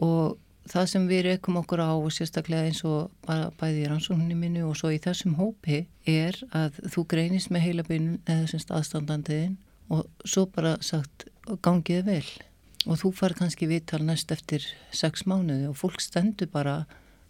og 0.00 0.38
það 0.70 0.86
sem 0.92 1.08
við 1.10 1.24
rekum 1.26 1.58
okkur 1.60 1.82
á 1.84 1.92
og 1.92 2.12
sérstaklega 2.14 2.68
eins 2.68 2.82
og 2.88 3.10
bæði 3.60 3.84
í 3.84 3.88
rannsókninni 3.90 4.36
minni 4.38 4.62
og 4.64 4.76
svo 4.78 4.92
í 4.94 5.00
þessum 5.02 5.36
hópi 5.40 5.82
er 6.08 6.38
að 6.56 6.78
þú 6.94 7.04
greinist 7.10 7.52
með 7.52 7.66
heilabilun 7.66 8.20
eða 8.24 8.46
sem 8.52 8.62
staðstandandiðin 8.64 9.58
og 9.92 10.06
svo 10.24 10.46
bara 10.54 10.76
sagt 10.84 11.26
gangið 11.64 12.06
vel 12.06 12.24
og 12.86 13.00
þú 13.02 13.12
far 13.16 13.34
kannski 13.36 13.68
viðtal 13.68 14.02
næst 14.06 14.32
eftir 14.32 14.64
sex 14.94 15.26
mánuði 15.28 15.68
og 15.68 15.78
fólk 15.80 16.00
stendur 16.00 16.48
bara 16.52 16.84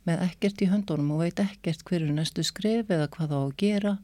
með 0.08 0.24
ekkert 0.28 0.62
í 0.64 0.70
höndunum 0.70 1.14
og 1.16 1.24
veit 1.24 1.42
ekkert 1.42 1.84
hverju 1.88 2.14
næstu 2.14 2.44
skref 2.46 2.90
eða 2.90 3.10
hvað 3.12 3.32
þá 3.32 3.38
að 3.40 3.56
gera 3.60 3.94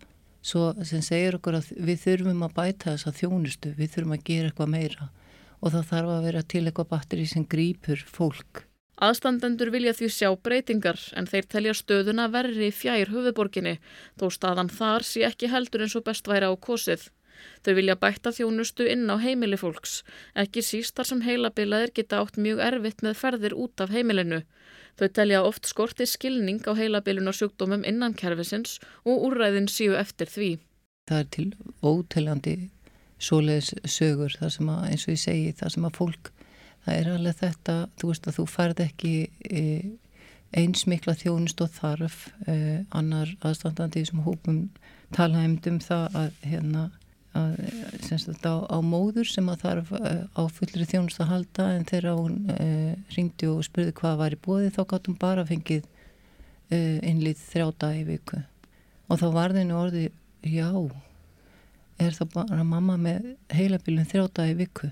svo 0.46 0.68
sem 0.86 1.02
segir 1.02 1.38
okkur 1.38 1.58
að 1.58 1.72
við 1.88 2.02
þurfum 2.04 2.44
að 2.46 2.54
bæta 2.56 2.92
þessa 2.92 3.12
þjónustu, 3.16 3.72
við 3.74 3.92
þurfum 3.94 4.16
að 4.16 4.26
gera 4.28 4.50
eitthvað 4.50 4.72
meira 4.74 5.10
og 5.60 5.72
það 5.72 5.90
þarf 5.90 6.14
að 6.14 6.24
vera 6.28 6.42
til 6.52 6.64
eitthvað 6.64 6.90
batteri 6.92 7.26
sem 7.26 7.46
grýpur 7.48 8.02
fólk. 8.06 8.66
Aðstandendur 8.96 9.68
vilja 9.74 9.92
því 9.96 10.08
sjá 10.12 10.28
breytingar 10.40 11.00
en 11.20 11.26
þeir 11.28 11.48
telja 11.52 11.74
stöðuna 11.76 12.30
verri 12.32 12.70
fjær 12.72 13.10
höfuborginni 13.12 13.74
þó 14.16 14.30
staðan 14.32 14.72
þar 14.72 15.04
sé 15.04 15.26
ekki 15.28 15.50
heldur 15.52 15.84
eins 15.84 15.96
og 15.98 16.06
best 16.06 16.28
væri 16.30 16.48
á 16.48 16.52
kosið. 16.56 17.10
Þau 17.64 17.72
vilja 17.78 17.96
bætta 18.00 18.32
þjónustu 18.36 18.86
inn 18.90 19.08
á 19.10 19.16
heimili 19.22 19.58
fólks, 19.60 20.02
ekki 20.34 20.62
sístar 20.62 21.08
sem 21.08 21.24
heilabilaðir 21.26 21.94
geta 21.96 22.20
átt 22.22 22.38
mjög 22.40 22.62
erfitt 22.68 23.02
með 23.06 23.18
ferðir 23.22 23.56
út 23.56 23.82
af 23.82 23.92
heimilinu. 23.94 24.42
Þau 24.96 25.08
telja 25.12 25.42
oft 25.44 25.68
skorti 25.68 26.06
skilning 26.08 26.62
á 26.64 26.72
heilabilun 26.78 27.28
og 27.28 27.36
sjúkdómum 27.36 27.84
innan 27.84 28.16
kerfisins 28.16 28.78
og 29.04 29.28
úrræðin 29.28 29.68
síu 29.68 29.96
eftir 29.98 30.30
því. 30.32 30.56
Það 31.06 31.20
er 31.20 31.28
til 31.36 31.50
óteljandi 31.84 32.56
svoleiðis 33.22 33.74
sögur 33.88 34.34
það 34.36 34.50
sem 34.56 34.72
að, 34.72 34.80
eins 34.90 35.06
og 35.06 35.14
ég 35.14 35.22
segi, 35.22 35.52
það 35.56 35.72
sem 35.74 35.86
að 35.88 35.96
fólk, 36.00 36.32
það 36.84 36.98
er 36.98 37.12
alveg 37.12 37.38
þetta, 37.40 37.76
þú 38.00 38.10
veist 38.10 38.28
að 38.28 38.38
þú 38.38 38.46
færð 38.52 38.82
ekki 38.86 39.14
e, 39.48 39.62
einsmikla 40.56 41.16
þjónust 41.20 41.62
og 41.64 41.72
þarf, 41.76 42.18
e, 42.46 42.56
annar 42.96 43.32
aðstandandi 43.46 44.04
sem 44.08 44.22
hópum 44.26 44.60
tala 45.16 45.44
um 45.46 45.80
það 45.82 46.20
að 46.22 46.40
hérna 46.44 46.86
að, 47.36 47.56
sagt, 48.04 48.46
á, 48.48 48.54
á 48.66 48.78
móður 48.82 49.28
sem 49.30 49.46
að 49.52 49.62
þarf 49.64 49.92
eh, 50.00 50.22
á 50.34 50.42
fullri 50.52 50.86
þjónust 50.88 51.22
að 51.22 51.32
halda 51.32 51.68
en 51.76 51.86
þegar 51.88 52.18
hún 52.18 52.36
e, 52.52 52.68
ringdi 53.16 53.50
og 53.50 53.64
spurði 53.66 53.94
hvað 54.00 54.20
var 54.22 54.36
í 54.36 54.40
bóði 54.46 54.72
þá 54.74 54.82
gátt 54.92 55.10
hún 55.10 55.18
bara 55.20 55.46
fengið 55.48 55.86
e, 56.70 56.78
innlýtt 57.06 57.42
þrjá 57.52 57.70
dag 57.84 57.98
í 58.00 58.06
viku. 58.08 58.42
Og 59.06 59.20
þá 59.22 59.26
var 59.36 59.54
þenni 59.56 59.76
orði 59.76 60.06
já 60.42 60.70
er 62.02 62.12
það 62.16 62.32
bara 62.34 62.66
mamma 62.66 62.96
með 63.00 63.34
heilabilun 63.54 64.08
þrjá 64.08 64.26
dag 64.40 64.52
í 64.52 64.60
viku? 64.60 64.90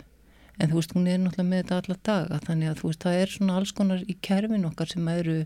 En 0.60 0.70
þú 0.70 0.78
veist 0.78 0.94
hún 0.94 1.08
er 1.10 1.18
náttúrulega 1.18 1.50
með 1.50 1.62
þetta 1.64 1.78
alla 1.80 2.00
daga 2.06 2.40
þannig 2.46 2.70
að 2.70 2.80
þú 2.80 2.90
veist 2.90 3.04
það 3.04 3.20
er 3.20 3.32
svona 3.34 3.56
alls 3.58 3.72
konar 3.74 4.04
í 4.06 4.16
kerfin 4.22 4.68
okkar 4.68 4.92
sem 4.92 5.08
eru 5.10 5.38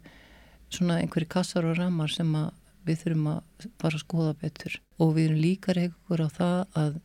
svona 0.68 0.98
einhverju 1.00 1.30
kassar 1.32 1.64
og 1.64 1.78
ramar 1.78 2.12
sem 2.12 2.28
að 2.36 2.50
við 2.88 3.02
þurfum 3.02 3.26
að 3.32 3.66
bara 3.82 4.00
skoða 4.00 4.34
betur. 4.42 4.78
Og 4.98 5.14
við 5.16 5.28
erum 5.28 5.42
líka 5.42 5.74
reykur 5.76 6.24
á 6.24 6.28
það 6.32 6.60
að 6.82 7.00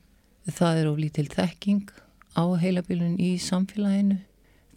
það 0.59 0.79
er 0.81 0.91
oflítil 0.91 1.27
þekking 1.31 1.91
á 2.33 2.43
heilabilun 2.63 3.17
í 3.21 3.33
samfélaginu. 3.41 4.19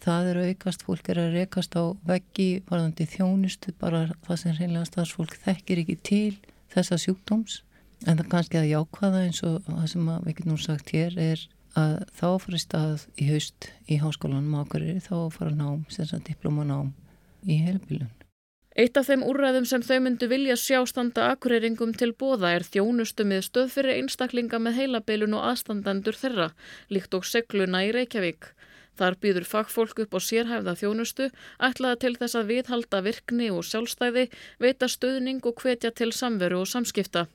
Það 0.03 0.29
er 0.31 0.39
aukast, 0.51 0.83
fólk 0.85 1.09
er 1.09 1.21
að 1.23 1.37
rekast 1.39 1.73
á 1.73 1.83
veggi 2.07 2.49
varðandi 2.67 3.07
þjónustu 3.09 3.73
bara 3.81 4.05
það 4.27 4.41
sem 4.43 4.57
reynlega 4.59 4.89
starfsfólk 4.91 5.33
þekkir 5.43 5.81
ekki 5.83 5.97
til 6.05 6.35
þessa 6.73 6.99
sjúkdóms. 7.01 7.61
En 8.05 8.19
það 8.19 8.29
kannski 8.33 8.59
að 8.59 8.71
jákvæða 8.75 9.23
eins 9.25 9.41
og 9.47 9.63
það 9.65 9.87
sem 9.93 10.11
við 10.27 10.37
getum 10.37 10.59
sagt 10.61 10.93
hér 10.93 11.17
er 11.17 11.47
að 11.77 11.97
þá 12.17 12.27
fyrir 12.43 12.61
stað 12.61 13.07
í 13.17 13.31
haust 13.31 13.71
í 13.89 13.97
háskólanum 14.01 14.61
ákveðir 14.61 15.01
þá 15.05 15.17
fara 15.33 15.53
nám, 15.53 15.83
sem 15.93 16.07
sagt 16.09 16.29
diplomanám 16.29 16.93
í 17.45 17.59
heilabilun 17.65 18.16
Eitt 18.77 18.97
af 18.99 19.07
þeim 19.09 19.23
úrræðum 19.25 19.65
sem 19.65 19.81
þau 19.81 19.95
myndu 20.05 20.27
vilja 20.29 20.55
sjástanda 20.61 21.31
akureyringum 21.31 21.95
til 21.97 22.11
bóða 22.13 22.51
er 22.59 22.65
þjónustu 22.65 23.25
með 23.25 23.47
stöð 23.47 23.71
fyrir 23.73 23.97
einstaklinga 24.03 24.59
með 24.61 24.77
heilabeilun 24.77 25.33
og 25.33 25.47
aðstandendur 25.47 26.19
þeirra, 26.19 26.51
líkt 26.93 27.17
og 27.17 27.25
segluna 27.25 27.81
í 27.87 27.89
Reykjavík. 27.95 28.51
Þar 29.01 29.17
býður 29.23 29.49
fagfólk 29.49 30.03
upp 30.05 30.13
á 30.13 30.19
sérhæfða 30.27 30.77
þjónustu, 30.77 31.31
ætlaða 31.57 32.01
til 32.05 32.13
þess 32.21 32.37
að 32.37 32.53
viðhalda 32.53 33.01
virkni 33.09 33.49
og 33.49 33.65
sjálfstæði, 33.65 34.29
veita 34.61 34.93
stöðning 34.93 35.41
og 35.49 35.57
hvetja 35.65 35.95
til 35.97 36.11
samveru 36.13 36.61
og 36.61 36.69
samskipta. 36.69 37.25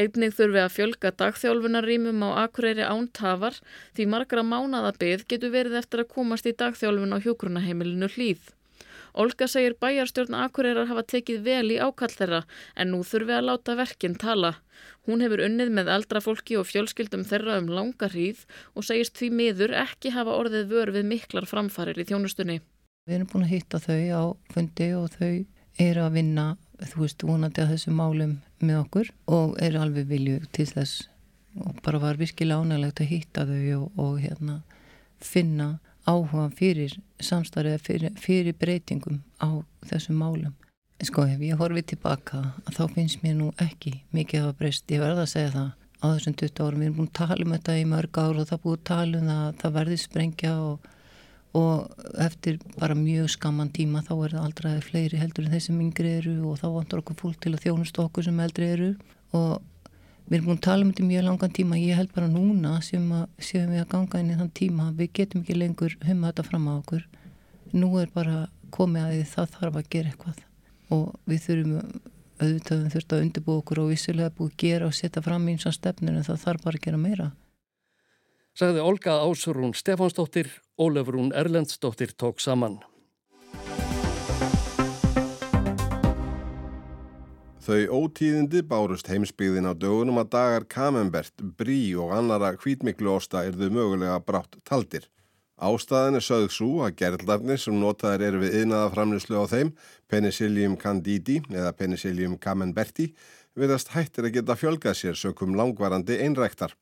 Einnig 0.00 0.32
þurfi 0.40 0.64
að 0.64 0.74
fjölga 0.80 1.12
dagþjálfunarýmum 1.20 2.24
á 2.24 2.48
akureyri 2.48 2.88
án 2.88 3.08
tafar 3.12 3.60
því 3.92 4.12
margra 4.16 4.44
mánada 4.44 4.96
byggð 4.96 5.28
getur 5.28 5.52
verið 5.52 5.82
eftir 5.84 6.06
að 6.06 6.12
komast 6.16 6.48
í 6.48 6.56
dagþjálfun 6.56 7.16
á 7.16 7.18
hjókrunaheimilinu 7.20 8.14
hlýð. 8.16 8.55
Olga 9.16 9.48
segir 9.48 9.74
bæjarstjórn 9.80 10.36
Akureyrar 10.36 10.90
hafa 10.90 11.02
tekið 11.12 11.42
vel 11.46 11.72
í 11.72 11.78
ákall 11.80 12.12
þeirra 12.12 12.42
en 12.76 12.90
nú 12.92 13.00
þurfi 13.06 13.32
að 13.32 13.46
láta 13.48 13.76
verkinn 13.78 14.16
tala. 14.20 14.52
Hún 15.08 15.24
hefur 15.24 15.40
unnið 15.46 15.72
með 15.78 15.90
eldra 15.94 16.20
fólki 16.20 16.58
og 16.60 16.68
fjölskyldum 16.68 17.24
þeirra 17.24 17.56
um 17.62 17.70
langa 17.72 18.10
hríð 18.12 18.44
og 18.74 18.84
segist 18.84 19.16
því 19.16 19.30
miður 19.40 19.72
ekki 19.86 20.12
hafa 20.12 20.36
orðið 20.36 20.68
vör 20.74 20.92
við 20.98 21.08
miklar 21.14 21.48
framfarir 21.48 21.96
í 21.96 22.06
þjónustunni. 22.10 22.60
Við 23.06 23.16
erum 23.16 23.30
búin 23.32 23.46
að 23.46 23.54
hitta 23.54 23.80
þau 23.80 24.04
á 24.12 24.24
fundi 24.52 24.90
og 24.98 25.08
þau 25.16 25.34
eru 25.86 26.04
að 26.04 26.16
vinna, 26.18 26.46
þú 26.82 27.02
veist, 27.04 27.24
vonandi 27.24 27.62
að 27.62 27.74
þessu 27.74 27.96
málum 27.96 28.38
með 28.60 28.80
okkur 28.82 29.12
og 29.32 29.56
eru 29.62 29.80
alveg 29.80 30.08
vilju 30.10 30.40
til 30.52 30.68
þess 30.70 31.06
og 31.56 31.80
bara 31.84 32.00
var 32.02 32.18
virkilega 32.20 32.60
ánægilegt 32.60 33.00
að 33.00 33.12
hitta 33.14 33.46
þau 33.48 33.60
og, 33.78 33.86
og 33.96 34.16
hérna 34.20 34.60
finna 35.22 35.78
áhuga 36.06 36.46
fyrir 36.56 36.94
samstarfið 37.22 37.82
fyrir, 37.82 38.14
fyrir 38.20 38.56
breytingum 38.58 39.20
á 39.42 39.62
þessum 39.90 40.20
málum. 40.22 40.54
Sko 41.04 41.26
ef 41.28 41.42
ég 41.44 41.58
horfið 41.60 41.90
tilbaka 41.92 42.42
þá 42.72 42.84
finnst 42.94 43.22
mér 43.24 43.36
nú 43.36 43.50
ekki 43.60 43.98
mikið 44.16 44.48
að 44.48 44.56
breyst. 44.60 44.86
Ég 44.88 45.02
verða 45.02 45.26
að 45.26 45.32
segja 45.34 45.52
það 45.52 45.70
á 46.00 46.06
þessum 46.14 46.36
20 46.40 46.64
árum. 46.64 46.80
Við 46.80 46.88
erum 46.88 46.98
búin 47.00 47.10
að 47.10 47.18
tala 47.20 47.44
um 47.44 47.54
þetta 47.56 47.76
í 47.76 47.86
mörg 47.90 48.20
ár 48.22 48.40
og 48.40 48.48
það 48.50 48.62
búið 48.64 48.78
að 48.78 48.86
tala 48.90 49.20
um 49.20 49.30
það 49.32 49.60
það 49.62 49.76
verði 49.76 49.98
sprengja 50.00 50.54
og, 50.64 50.90
og 51.60 52.08
eftir 52.26 52.58
bara 52.78 52.98
mjög 52.98 53.30
skamman 53.36 53.72
tíma 53.76 54.04
þá 54.06 54.14
er 54.16 54.36
það 54.36 54.46
aldrei 54.46 54.74
fleiri 54.88 55.20
heldur 55.20 55.46
en 55.46 55.56
þeir 55.56 55.64
sem 55.66 55.84
yngri 55.84 56.16
eru 56.22 56.36
og 56.50 56.60
þá 56.62 56.66
vantar 56.78 57.02
okkur 57.02 57.20
fólk 57.20 57.40
til 57.44 57.54
að 57.56 57.64
þjónust 57.66 58.00
okkur 58.06 58.28
sem 58.28 58.44
eldri 58.46 58.70
eru 58.76 58.92
og 59.36 59.58
Við 60.26 60.36
erum 60.40 60.48
búin 60.48 60.58
að 60.58 60.64
tala 60.66 60.82
um 60.82 60.90
þetta 60.90 61.06
mjög 61.06 61.24
langan 61.28 61.52
tíma, 61.54 61.76
ég 61.78 61.98
held 62.00 62.10
bara 62.16 62.26
núna 62.26 62.80
sem 62.82 63.04
að 63.14 63.28
séum 63.46 63.70
við 63.70 63.84
að 63.84 63.92
ganga 63.92 64.22
inn 64.22 64.32
í 64.32 64.38
þann 64.40 64.50
tíma, 64.58 64.86
við 64.98 65.12
getum 65.20 65.44
ekki 65.44 65.54
lengur 65.54 65.94
humma 66.02 66.32
þetta 66.32 66.44
fram 66.48 66.66
á 66.66 66.72
okkur. 66.74 67.04
Nú 67.76 67.92
er 68.00 68.10
bara 68.14 68.40
komið 68.74 69.06
að 69.06 69.22
það 69.30 69.54
þarf 69.54 69.78
að 69.78 69.90
gera 69.94 70.10
eitthvað 70.10 70.42
og 70.96 71.06
við 71.30 71.42
þurfum 71.46 72.02
auðvitaðum 72.36 72.90
þurft 72.92 73.14
að 73.14 73.22
undirbú 73.24 73.56
okkur 73.60 73.80
og 73.82 73.92
vissilega 73.92 74.34
búið 74.34 74.50
að 74.50 74.58
gera 74.62 74.88
og 74.90 74.96
setja 74.98 75.22
fram 75.24 75.46
eins 75.50 75.66
og 75.68 75.74
stefnir 75.76 76.18
en 76.18 76.26
það 76.26 76.42
þarf 76.42 76.66
bara 76.66 76.80
að 76.80 76.86
gera 76.86 77.00
meira. 77.00 77.30
Sagði 78.56 78.82
Olga 78.82 79.18
Ásurún 79.22 79.74
Stefánsdóttir, 79.76 80.50
Ólefrún 80.80 81.32
Erlendsdóttir 81.36 82.14
tók 82.16 82.40
saman. 82.40 82.80
Þau 87.66 87.88
ótíðindi 87.90 88.60
bárust 88.62 89.08
heimsbyggðin 89.10 89.66
á 89.66 89.74
dögunum 89.74 90.20
að 90.20 90.28
dagar 90.36 90.64
Kamembert, 90.70 91.32
Brí 91.58 91.96
og 91.98 92.12
annara 92.14 92.52
hvítmikluosta 92.54 93.40
erðu 93.48 93.72
mögulega 93.74 94.20
brátt 94.22 94.54
taldir. 94.62 95.08
Ástæðin 95.58 96.20
er 96.20 96.22
sögð 96.22 96.52
svo 96.54 96.68
að 96.86 96.94
gerðlarnir 97.00 97.58
sem 97.58 97.74
notaðir 97.80 98.28
eru 98.28 98.44
við 98.44 98.54
yðnaða 98.60 98.92
framlýslu 98.92 99.42
á 99.42 99.44
þeim, 99.50 99.72
Penicillium 100.06 100.76
candidi 100.78 101.40
eða 101.50 101.72
Penicillium 101.74 102.36
camemberti, 102.38 103.08
viðast 103.58 103.90
hættir 103.96 104.28
að 104.28 104.36
geta 104.36 104.58
fjölgað 104.60 105.00
sér 105.00 105.18
sökum 105.18 105.58
langvarandi 105.58 106.20
einræktar. 106.22 106.76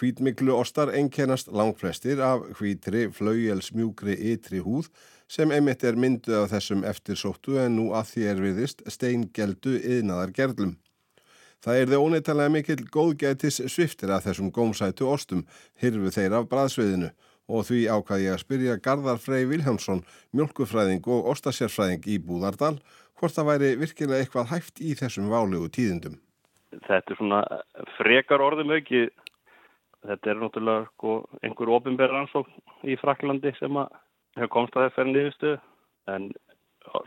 Hvítmiklu 0.00 0.56
ostar 0.56 0.94
einkennast 0.96 1.52
langflestir 1.52 2.24
af 2.24 2.48
hvítri, 2.56 3.10
flaugjelsmjúkri, 3.12 4.16
ytri 4.32 4.64
húð 4.64 4.88
sem 5.28 5.50
einmitt 5.50 5.84
er 5.84 5.98
myndu 5.98 6.34
af 6.38 6.50
þessum 6.52 6.84
eftirsóttu 6.88 7.58
en 7.60 7.76
nú 7.78 7.90
að 7.96 8.10
því 8.12 8.24
er 8.30 8.42
viðist 8.44 8.82
steingeldu 8.90 9.76
yðnaðar 9.80 10.34
gerlum. 10.36 10.74
Það 11.64 11.78
er 11.80 11.92
þau 11.92 12.00
óneitalega 12.04 12.52
mikil 12.52 12.80
góðgætis 12.92 13.62
sviftir 13.72 14.12
að 14.12 14.26
þessum 14.26 14.50
gómsætu 14.52 15.06
ostum, 15.08 15.46
hirfu 15.80 16.12
þeir 16.12 16.36
af 16.40 16.50
braðsviðinu 16.50 17.08
og 17.48 17.64
því 17.68 17.80
ákvað 17.92 18.24
ég 18.24 18.34
að 18.34 18.42
spyrja 18.42 18.76
Garðar 18.84 19.20
Frey 19.20 19.46
Viljámsson, 19.48 20.04
mjölkufræðing 20.36 21.08
og 21.12 21.30
ostasjárfræðing 21.32 22.06
í 22.08 22.18
Búðardal, 22.20 22.78
hvort 23.18 23.36
það 23.36 23.50
væri 23.50 23.72
virkilega 23.80 24.20
eitthvað 24.24 24.50
hæft 24.52 24.80
í 24.80 24.94
þessum 24.98 25.28
válegu 25.32 25.68
tíðindum. 25.72 26.16
Þetta 26.84 27.12
er 27.12 27.20
svona 27.20 27.42
frekar 27.98 28.44
orðum 28.44 28.72
auki. 28.74 29.06
Þetta 30.04 30.30
er 30.30 30.40
náttúrulega 30.40 30.88
sko, 30.90 31.12
einhver 31.40 31.70
ofinberð 31.78 32.16
rannsókn 32.16 32.88
í 32.92 32.96
Fraklandi 33.00 33.54
sem 33.56 33.76
að 33.80 33.92
hefur 34.36 34.52
komst 34.52 34.76
að 34.76 34.86
það 34.86 34.94
fyrir 34.96 35.12
niðurstu 35.12 35.52
en 36.14 36.30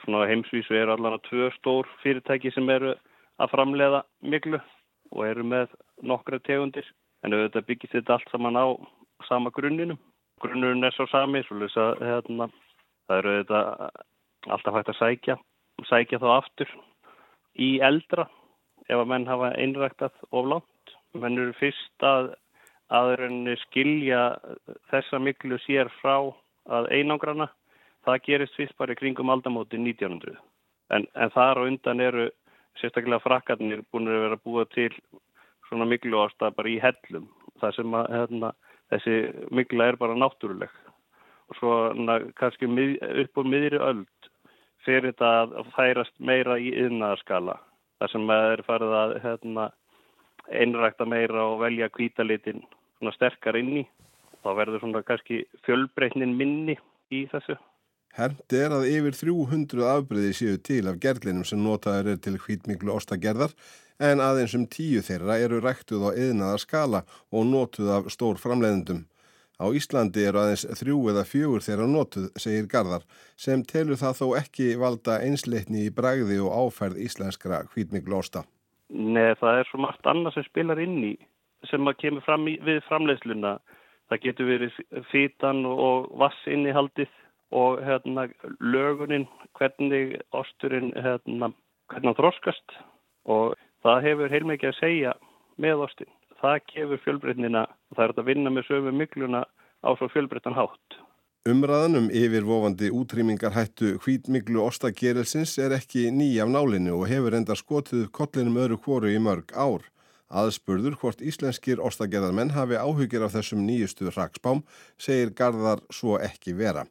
svona 0.03 0.27
heimsvísu 0.29 0.77
eru 0.77 0.96
allavega 0.96 1.25
tvö 1.29 1.50
stór 1.57 1.89
fyrirtæki 2.03 2.51
sem 2.55 2.69
eru 2.74 2.93
að 3.38 3.51
framleiða 3.53 4.03
miklu 4.22 4.60
og 5.13 5.25
eru 5.27 5.43
með 5.48 5.74
nokkra 6.01 6.39
tegundir 6.48 6.88
en 7.24 7.36
auðvitað 7.36 7.67
byggist 7.67 7.96
þetta 7.98 8.17
allt 8.17 8.31
saman 8.31 8.57
á 8.60 8.65
sama 9.27 9.51
grunninu. 9.53 9.98
Grunnurinn 10.41 10.86
er 10.86 10.93
svo 10.93 11.07
sami 11.10 11.41
svo 11.46 11.57
að 11.57 12.03
hérna, 12.05 12.50
það 13.07 13.19
eru 13.19 13.36
auðvitað 13.36 13.69
alltaf 14.53 14.75
hægt 14.77 14.91
að 14.93 15.00
sækja 15.01 15.38
sækja 15.86 16.19
þá 16.22 16.27
aftur 16.38 16.74
í 17.60 17.77
eldra 17.86 18.27
ef 18.88 18.98
að 18.98 19.10
menn 19.12 19.27
hafa 19.29 19.53
einræktað 19.60 20.15
of 20.31 20.50
langt. 20.50 20.93
Menn 21.17 21.38
eru 21.38 21.53
fyrst 21.57 22.05
að 22.05 22.34
aðrunni 22.93 23.57
skilja 23.65 24.38
þessa 24.91 25.19
miklu 25.19 25.60
sér 25.65 25.91
frá 26.01 26.31
að 26.67 26.89
einangrana. 26.95 27.50
Það 28.07 28.21
gerist 28.27 28.55
fyrst 28.55 28.77
bara 28.79 28.95
í 28.95 29.00
kringum 29.00 29.31
aldamóti 29.33 29.79
1900. 29.79 30.38
En, 30.95 31.07
en 31.15 31.33
þar 31.33 31.62
og 31.62 31.71
undan 31.71 32.03
eru 32.03 32.29
sérstaklega 32.79 33.19
frakkarnir 33.24 33.83
búin 33.91 34.07
að 34.07 34.21
vera 34.24 34.39
búið 34.43 34.69
til 34.75 34.91
svona 35.67 35.88
miklu 35.89 36.21
ástað 36.24 36.55
bara 36.55 36.71
í 36.71 36.77
hellum. 36.83 37.27
Það 37.62 37.75
sem 37.79 37.97
að 38.00 38.12
hérna, 38.13 38.53
þessi 38.93 39.17
mikla 39.59 39.89
er 39.91 40.00
bara 40.00 40.15
náttúruleg. 40.15 40.71
Og 41.47 41.59
svo 41.59 41.74
na, 41.97 42.19
kannski 42.39 42.69
mið, 42.69 42.97
upp 43.24 43.39
á 43.39 43.43
miðri 43.43 43.81
öll 43.81 44.05
fyrir 44.86 45.12
þetta 45.12 45.33
að 45.43 45.74
færast 45.75 46.15
meira 46.19 46.55
í 46.59 46.71
yðnaðarskala. 46.71 47.57
Það 48.00 48.13
sem 48.13 48.31
er 48.38 48.63
farið 48.67 48.95
að 49.01 49.13
hérna, 49.24 49.69
einrækta 50.47 51.07
meira 51.09 51.43
og 51.50 51.62
velja 51.65 51.89
kvítalitin 51.91 52.63
sterkar 53.15 53.57
inn 53.59 53.74
í 53.81 53.88
þá 54.44 54.51
verður 54.60 54.84
svona 54.84 55.03
kannski 55.08 55.44
fjölbreytnin 55.65 56.38
minni 56.38 56.77
í 57.13 57.25
þessu 57.32 57.58
Hermt 58.17 58.53
er 58.58 58.74
að 58.74 58.88
yfir 58.89 59.13
300 59.13 59.84
afbreyði 59.86 60.32
séu 60.34 60.62
til 60.70 60.88
af 60.89 60.96
gerlinum 61.03 61.46
sem 61.46 61.60
notaður 61.62 62.15
er 62.15 62.24
til 62.25 62.39
hvítmiklu 62.41 62.96
ostagerðar 62.96 63.53
en 64.01 64.24
aðeins 64.25 64.56
um 64.58 64.63
tíu 64.74 65.03
þeirra 65.06 65.36
eru 65.44 65.60
ræktuð 65.62 66.08
á 66.10 66.12
eðnaðar 66.13 66.63
skala 66.63 67.03
og 67.29 67.46
notuð 67.46 67.91
af 67.94 68.10
stór 68.13 68.41
framleiðendum. 68.41 69.03
Á 69.62 69.65
Íslandi 69.74 70.25
eru 70.29 70.41
aðeins 70.41 70.65
þrjú 70.79 70.98
eða 71.13 71.24
fjögur 71.29 71.63
þeirra 71.65 71.88
notuð, 71.89 72.27
segir 72.41 72.65
Garðar, 72.70 73.06
sem 73.38 73.63
telur 73.65 73.98
það 74.01 74.20
þó 74.20 74.27
ekki 74.41 74.67
valda 74.82 75.22
einsleitni 75.25 75.88
í 75.88 75.94
bragði 75.94 76.38
og 76.41 76.53
áferð 76.53 77.01
íslenskra 77.06 77.63
hvítmiklu 77.72 78.17
osta. 78.17 78.46
Nei, 78.89 79.34
það 79.38 79.62
er 79.62 79.70
svo 79.70 79.82
margt 79.86 80.10
annað 80.10 80.38
sem 80.38 80.46
spilar 80.50 80.82
inn 80.82 81.01
í 81.06 81.15
sem 81.70 81.89
að 81.89 81.98
kemur 82.01 82.25
fram 82.25 82.46
í, 82.50 82.53
við 82.65 82.84
framleiðsluna. 82.86 83.58
Það 84.08 84.22
getur 84.24 84.48
verið 84.48 84.76
fítan 85.12 85.66
og 85.68 86.12
vassinnihaldið 86.20 87.10
og 87.58 87.82
hérna, 87.84 88.28
lögunin, 88.60 89.28
hvernig 89.58 90.18
osturinn 90.36 90.94
hérna, 90.96 91.52
hvernig 91.92 92.12
hann 92.12 92.20
þróskast 92.20 92.78
og 93.28 93.58
það 93.84 94.06
hefur 94.08 94.32
heilmikið 94.32 94.72
að 94.72 94.80
segja 94.80 95.14
með 95.60 95.84
ostin. 95.88 96.12
Það 96.42 96.58
gefur 96.72 97.04
fjölbreytnina 97.04 97.66
og 97.68 97.98
það 97.98 98.06
er 98.06 98.16
að 98.16 98.30
vinna 98.32 98.54
með 98.54 98.68
sömu 98.70 98.94
mikluna 98.96 99.44
á 99.84 99.90
svo 99.98 100.10
fjölbreytan 100.12 100.58
hátt. 100.58 101.00
Umræðanum 101.48 102.10
yfirvofandi 102.12 102.90
útrýmingarhættu 102.92 103.94
hvítmiklu 104.04 104.60
ostagerilsins 104.66 105.56
er 105.64 105.76
ekki 105.78 106.10
ný 106.12 106.34
af 106.44 106.52
nálinu 106.52 106.98
og 106.98 107.08
hefur 107.08 107.38
enda 107.38 107.56
skotið 107.56 108.10
kollinum 108.12 108.60
öru 108.66 108.80
kóru 108.84 109.14
í 109.14 109.22
mörg 109.24 109.54
ár. 109.56 109.86
Aðspurður 110.27 110.98
hvort 111.00 111.22
íslenskir 111.24 111.79
ostagerðarmenn 111.79 112.51
hafi 112.55 112.75
áhugir 112.75 113.24
af 113.24 113.36
þessum 113.38 113.63
nýjustu 113.63 114.12
hraksbám 114.12 114.63
segir 115.00 115.31
Garðar 115.38 115.84
svo 115.93 116.17
ekki 116.19 116.55
vera. 116.57 116.84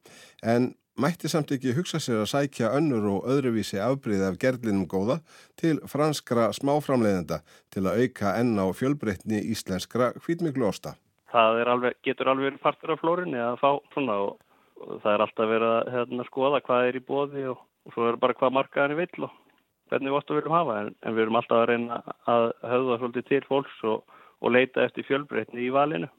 En 0.43 0.73
mætti 0.97 1.29
samt 1.29 1.53
ekki 1.53 1.75
hugsa 1.77 2.01
sér 2.01 2.23
að 2.23 2.31
sækja 2.33 2.73
önnur 2.79 3.09
og 3.13 3.29
öðruvísi 3.29 3.77
afbríði 3.83 4.31
af 4.31 4.39
gerlinum 4.41 4.87
góða 4.89 5.19
til 5.61 5.77
franskra 5.93 6.49
smáframleiðenda 6.57 7.43
til 7.75 7.85
að 7.85 8.07
auka 8.07 8.33
enn 8.41 8.57
á 8.57 8.67
fjölbreytni 8.73 9.43
íslenskra 9.53 10.15
hvítmiklu 10.25 10.71
osta. 10.71 10.97
Það 11.33 11.63
alveg, 11.69 11.97
getur 12.07 12.33
alveg 12.33 12.51
verið 12.51 12.63
partur 12.65 12.95
af 12.95 13.03
flórinni 13.03 13.41
að 13.43 13.59
fá 13.61 13.71
svona 13.93 14.21
og, 14.25 14.39
og 14.81 15.01
það 15.03 15.13
er 15.13 15.25
alltaf 15.27 15.51
verið 15.53 15.73
að 15.75 15.91
hérna, 15.97 16.29
skoða 16.31 16.63
hvað 16.65 16.89
er 16.89 16.97
í 16.97 17.05
bóði 17.11 17.49
og, 17.53 17.61
og 17.85 17.97
svo 17.97 18.09
er 18.09 18.21
bara 18.23 18.39
hvað 18.39 18.57
markaðan 18.57 18.97
er 18.97 19.01
vill 19.03 19.27
og 19.29 19.35
hvernig 19.91 20.13
við 20.13 20.19
óttu 20.19 20.37
viljum 20.37 20.57
hafa 20.57 20.77
en, 20.83 20.93
en 21.03 21.17
við 21.17 21.27
erum 21.27 21.41
alltaf 21.41 21.63
að 21.63 21.69
reyna 21.73 22.03
að 22.29 22.47
höfða 22.75 23.01
svolítið 23.01 23.27
til 23.31 23.43
fólks 23.49 23.83
og, 23.93 24.17
og 24.43 24.55
leita 24.55 24.87
eftir 24.87 25.07
fjölbreytni 25.09 25.67
í 25.67 25.75
valinu. 25.75 26.11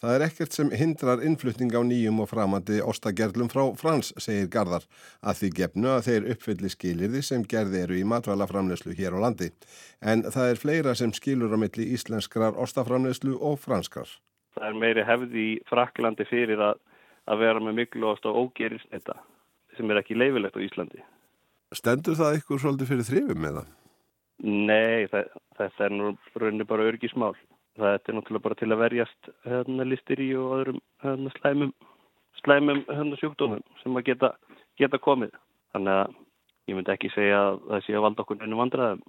Það 0.00 0.14
er 0.16 0.22
ekkert 0.24 0.54
sem 0.56 0.70
hindrar 0.72 1.20
innflutning 1.28 1.74
á 1.76 1.84
nýjum 1.84 2.22
og 2.24 2.30
framandi 2.30 2.78
ostagerlum 2.80 3.50
frá 3.52 3.66
Frans, 3.76 4.14
segir 4.16 4.46
Garðar, 4.48 4.86
að 5.20 5.42
því 5.42 5.50
gefnu 5.58 5.90
að 5.92 6.06
þeir 6.06 6.28
uppfylli 6.34 6.70
skilirði 6.72 7.20
sem 7.26 7.44
gerði 7.44 7.82
eru 7.84 7.98
í 8.00 8.06
matvælaframlegslu 8.08 8.96
hér 8.96 9.18
á 9.20 9.28
landi. 9.28 9.50
En 10.00 10.24
það 10.24 10.54
er 10.54 10.62
fleira 10.62 10.96
sem 10.96 11.12
skilur 11.12 11.52
á 11.52 11.60
milli 11.60 11.90
íslenskrar 11.92 12.56
ostaframlegslu 12.56 13.36
og 13.36 13.60
franskrar. 13.60 14.08
Það 14.56 14.68
er 14.70 14.80
meiri 14.86 15.04
hefði 15.04 15.44
í 15.50 15.54
Fraklandi 15.68 16.24
fyrir 16.32 16.64
að, 16.70 16.80
að 17.28 17.44
vera 17.44 17.60
með 17.68 17.82
miklu 17.82 18.08
ost 18.14 18.24
og 18.24 18.40
ógerist 18.40 18.88
þetta 18.88 19.20
sem 19.76 19.92
er 19.92 20.00
ekki 20.00 20.16
leifilegt 20.16 20.56
á 20.56 20.64
Íslandi. 20.64 21.04
Stendur 21.70 22.16
það 22.18 22.40
ykkur 22.40 22.58
svolítið 22.58 22.88
fyrir 22.90 23.06
þrifum 23.06 23.44
með 23.44 23.58
það? 23.60 23.66
Nei, 24.42 25.06
það, 25.12 25.28
þetta 25.58 25.84
er 25.86 25.92
nú 25.94 26.08
rauninni 26.42 26.66
bara 26.66 26.86
örgismál. 26.90 27.36
Það 27.78 27.92
er 27.94 28.16
náttúrulega 28.16 28.44
bara 28.46 28.58
til 28.58 28.68
að 28.74 28.80
verjast 28.80 29.30
hérna, 29.46 29.86
listir 29.86 30.22
í 30.24 30.26
og 30.34 30.56
öðrum 30.56 30.80
hérna, 31.04 31.30
slæmum, 31.36 31.70
slæmum 32.40 32.82
hérna, 32.88 33.20
sjúkdómum 33.20 33.62
sem 33.84 34.00
að 34.00 34.08
geta, 34.08 34.32
geta 34.82 34.98
komið. 35.04 35.38
Þannig 35.70 36.00
að 36.00 36.18
ég 36.72 36.80
myndi 36.80 36.94
ekki 36.96 37.12
segja 37.14 37.38
að 37.44 37.62
það 37.68 37.86
sé 37.86 37.96
að 37.96 38.04
valda 38.08 38.26
okkur 38.26 38.42
ennum 38.42 38.64
vandraðum. 38.64 39.06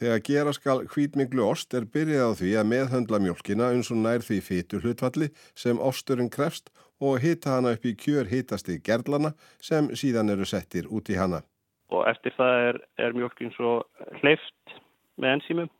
Þegar 0.00 0.24
gera 0.30 0.56
skal 0.56 0.78
hvítminglu 0.88 1.44
ost 1.44 1.76
er 1.76 1.84
byrjað 1.84 2.32
á 2.32 2.38
því 2.40 2.56
að 2.56 2.68
meðhöndla 2.72 3.20
mjölkina 3.20 3.72
eins 3.74 3.92
og 3.92 4.00
nær 4.00 4.24
því 4.24 4.40
fytur 4.48 4.86
hlutvalli 4.86 5.28
sem 5.52 5.76
osturinn 5.76 6.32
krefst 6.32 6.72
og 6.96 7.20
hita 7.20 7.58
hana 7.58 7.76
upp 7.76 7.84
í 7.84 7.92
kjör 7.92 8.32
hitasti 8.32 8.80
gerlana 8.80 9.34
sem 9.60 9.92
síðan 9.92 10.32
eru 10.32 10.48
settir 10.48 10.88
út 10.88 11.12
í 11.12 11.20
hana 11.20 11.44
og 11.90 12.06
eftir 12.10 12.34
það 12.36 12.66
er, 12.68 12.80
er 12.98 13.16
mjölkin 13.16 13.52
svo 13.56 13.80
hleyft 14.20 14.76
með 15.20 15.36
enzýmum 15.36 15.70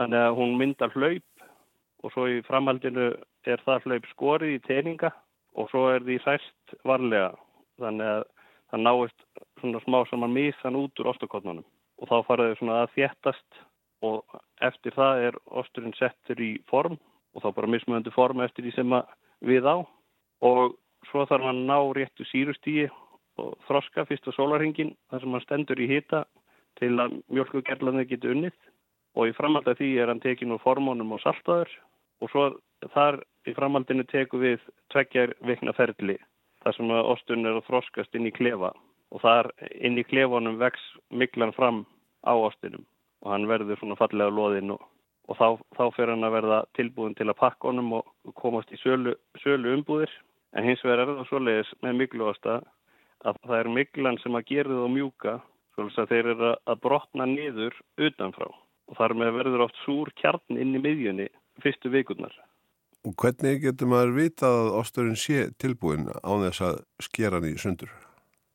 þannig 0.00 0.22
að 0.22 0.36
hún 0.38 0.56
myndar 0.60 0.94
hlaup 0.94 1.46
og 2.04 2.12
svo 2.14 2.26
í 2.30 2.42
framhaldinu 2.46 3.12
er 3.48 3.62
það 3.66 3.88
hlaup 3.88 4.08
skorið 4.12 4.56
í 4.56 4.62
teninga 4.66 5.10
og 5.56 5.70
svo 5.72 5.86
er 5.94 6.04
því 6.04 6.18
sæst 6.24 6.76
varlega. 6.86 7.32
Þannig 7.80 8.12
að 8.12 8.24
það 8.72 8.82
náist 8.82 9.26
svona 9.60 9.82
smá 9.84 9.98
saman 10.10 10.34
mísan 10.34 10.78
út 10.78 11.00
úr 11.00 11.10
ostakotnunum 11.12 11.66
og 11.96 12.10
þá 12.10 12.16
faraðu 12.28 12.58
svona 12.58 12.82
að 12.84 12.94
þjættast 12.96 13.60
og 14.04 14.38
eftir 14.64 14.94
það 14.96 15.22
er 15.28 15.38
osturinn 15.62 15.96
settur 15.96 16.40
í 16.42 16.52
form 16.70 16.98
og 17.36 17.44
þá 17.44 17.48
bara 17.56 17.72
mismöðandi 17.72 18.12
form 18.14 18.42
eftir 18.44 18.66
því 18.66 18.74
sem 18.76 18.96
við 19.48 19.68
á. 19.68 19.76
Og 20.44 20.76
svo 21.10 21.24
þarf 21.28 21.46
hann 21.46 21.62
að 21.64 21.68
ná 21.70 21.78
réttu 21.96 22.26
sírustíi 22.28 22.88
og 23.42 23.56
þroska 23.68 24.06
fyrst 24.08 24.28
á 24.28 24.36
sólarhingin 24.36 24.94
þar 25.10 25.22
sem 25.22 25.36
hann 25.36 25.44
stendur 25.44 25.82
í 25.82 25.88
hýta 25.90 26.24
til 26.80 26.92
að 27.00 27.18
mjölkugerlaði 27.32 28.06
geti 28.12 28.32
unnið. 28.32 28.56
Og 29.16 29.30
í 29.30 29.36
framhald 29.36 29.68
af 29.68 29.78
því 29.78 29.90
er 30.00 30.12
hann 30.12 30.20
tekin 30.20 30.52
úr 30.52 30.62
formónum 30.64 31.14
og 31.16 31.22
saltaður. 31.22 31.70
Og 32.20 32.32
svo 32.32 32.46
þar 32.92 33.22
í 33.48 33.54
framhaldinu 33.56 34.04
teku 34.10 34.40
við 34.42 34.64
tveggjar 34.92 35.36
vikna 35.48 35.72
ferli 35.76 36.18
þar 36.64 36.74
sem 36.76 36.90
að 36.90 37.08
ostun 37.12 37.46
er 37.46 37.56
að 37.60 37.68
þroskast 37.68 38.16
inn 38.18 38.28
í 38.28 38.34
klefa. 38.34 38.72
Og 39.14 39.22
þar 39.22 39.52
inn 39.80 39.96
í 40.00 40.04
klefunum 40.04 40.58
vex 40.60 40.82
miklan 41.10 41.54
fram 41.56 41.84
á 42.26 42.34
ostinum 42.34 42.84
og 43.22 43.32
hann 43.32 43.48
verður 43.50 43.80
svona 43.80 43.98
fallega 43.98 44.34
loðinn 44.34 44.74
og, 44.74 44.82
og 45.30 45.38
þá, 45.38 45.46
þá 45.78 45.84
fer 45.96 46.12
hann 46.12 46.26
að 46.26 46.36
verða 46.36 46.58
tilbúin 46.78 47.16
til 47.18 47.28
að 47.30 47.38
pakka 47.40 47.70
honum 47.70 47.94
og 48.00 48.34
komast 48.38 48.72
í 48.74 48.80
sölu, 48.82 49.16
sölu 49.42 49.74
umbúðir 49.76 50.12
en 50.56 50.66
hins 50.66 50.82
vegar 50.84 51.04
er 51.04 51.14
það 51.14 51.30
svoleiðis 51.30 51.72
með 51.84 51.98
mikluosta 52.02 52.58
að 53.24 53.38
það 53.46 53.58
er 53.58 53.72
miklan 53.78 54.18
sem 54.22 54.36
að 54.36 54.48
gera 54.50 54.80
það 54.80 54.94
mjúka 54.96 55.36
svolítið 55.76 56.02
að 56.02 56.12
þeir 56.12 56.30
eru 56.32 56.50
að 56.56 56.80
brotna 56.84 57.26
niður 57.30 57.78
utanfrá 58.08 58.48
og 58.86 58.98
þar 58.98 59.14
með 59.20 59.32
verður 59.40 59.64
oft 59.66 59.78
súr 59.84 60.12
kjarn 60.20 60.60
inn 60.60 60.76
í 60.76 60.82
miðjunni 60.82 61.28
fyrstu 61.62 61.90
vikurnar. 61.92 62.34
Og 63.06 63.14
hvernig 63.20 63.60
getur 63.62 63.90
maður 63.90 64.16
vita 64.16 64.48
að 64.50 64.72
osturinn 64.80 65.18
sé 65.20 65.50
tilbúin 65.62 66.08
á 66.10 66.32
þess 66.42 66.62
að 66.68 66.78
skera 67.06 67.38
hann 67.38 67.48
í 67.52 67.58
sundur? 67.60 67.92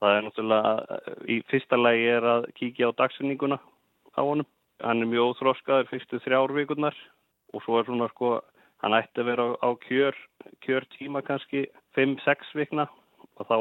Það 0.01 0.17
er 0.17 0.25
náttúrulega, 0.25 0.99
í 1.29 1.35
fyrsta 1.51 1.77
lægi 1.77 2.07
er 2.09 2.27
að 2.27 2.47
kíkja 2.57 2.89
á 2.89 2.97
dagsinninguna 2.97 3.59
á 4.17 4.21
honum. 4.21 4.47
Hann 4.81 5.03
er 5.03 5.11
mjög 5.11 5.35
óþróskaður 5.35 5.91
fyrstu 5.91 6.19
þrjár 6.25 6.55
vikurnar 6.57 6.97
og 7.53 7.63
svo 7.63 7.77
er 7.79 7.85
svona 7.85 8.09
sko, 8.09 8.39
hann 8.81 8.97
ætti 8.97 9.21
að 9.21 9.29
vera 9.29 9.45
á, 9.45 9.49
á 9.61 9.69
kjör, 9.85 10.17
kjör 10.65 10.87
tíma 10.97 11.21
kannski 11.21 11.67
5-6 11.95 12.55
vikna 12.57 12.87
og 13.37 13.45
þá 13.45 13.57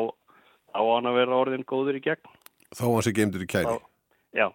á 0.75 0.81
hann 0.81 1.09
að 1.11 1.19
vera 1.21 1.41
orðin 1.45 1.67
góður 1.69 1.99
í 1.99 2.05
gegn. 2.05 2.37
Þá 2.71 2.85
hann 2.87 3.07
sé 3.07 3.15
geimdur 3.17 3.45
í 3.45 3.51
kæri? 3.51 3.79
Já, 4.37 4.47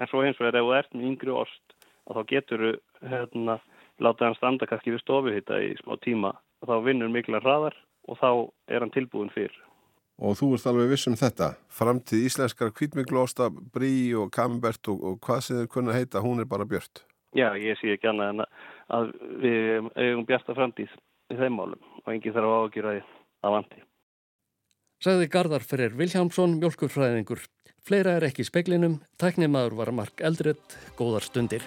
en 0.00 0.08
svo 0.10 0.24
hins 0.24 0.40
vegar 0.40 0.60
ef 0.60 0.66
þú 0.66 0.76
ert 0.78 0.94
með 0.96 1.10
yngri 1.10 1.36
ost 1.36 1.76
þá 2.10 2.22
getur 2.28 2.62
þú 2.64 3.08
hérna, 3.10 3.56
látað 4.00 4.28
hann 4.28 4.38
standa 4.38 4.68
kannski 4.68 4.94
við 4.94 5.02
stofuhitta 5.04 5.58
í 5.62 5.72
smá 5.80 5.96
tíma 6.04 6.34
og 6.60 6.70
þá 6.70 6.76
vinnur 6.84 7.12
mikla 7.12 7.40
hraðar 7.42 7.76
og 8.08 8.18
þá 8.20 8.30
er 8.72 8.84
hann 8.84 8.94
tilbúin 8.94 9.32
fyrr. 9.34 9.52
Og 10.20 10.36
þú 10.36 10.50
ert 10.56 10.66
alveg 10.68 10.90
viss 10.90 11.08
um 11.08 11.16
þetta, 11.16 11.54
framtíð 11.72 12.26
íslenskar 12.28 12.74
kvítmiklosta, 12.76 13.48
brí 13.48 14.12
og 14.20 14.28
kambert 14.34 14.90
og, 14.92 15.00
og 15.00 15.20
hvað 15.24 15.44
sem 15.46 15.60
þið 15.62 15.70
kunna 15.72 15.96
heita, 15.96 16.20
hún 16.24 16.42
er 16.42 16.48
bara 16.50 16.68
björnt. 16.68 17.06
Já, 17.36 17.54
ég 17.56 17.78
sé 17.80 17.94
ekki 17.94 18.10
annað 18.10 18.34
en 18.34 18.44
að 18.90 19.12
við 19.40 19.88
eigum 19.94 20.26
bjarta 20.28 20.56
framtíð 20.58 20.92
í 21.30 21.38
þeim 21.38 21.56
málum 21.56 21.80
og 22.02 22.12
engi 22.12 22.34
þarf 22.34 22.50
að 22.50 22.66
ágjöra 22.66 22.96
því 22.96 23.04
að 23.40 23.56
vandi 23.56 23.84
sagði 25.00 25.30
Garðar 25.32 25.64
Freyr 25.64 25.96
Viljámsson, 25.96 26.58
mjölkurfræðingur. 26.60 27.46
Fleira 27.80 28.18
er 28.18 28.28
ekki 28.28 28.44
í 28.44 28.50
speklinum, 28.50 28.98
tæknimaður 29.20 29.78
var 29.80 29.94
Mark 29.96 30.20
Eldredd, 30.20 30.76
góðar 30.98 31.24
stundir. 31.24 31.64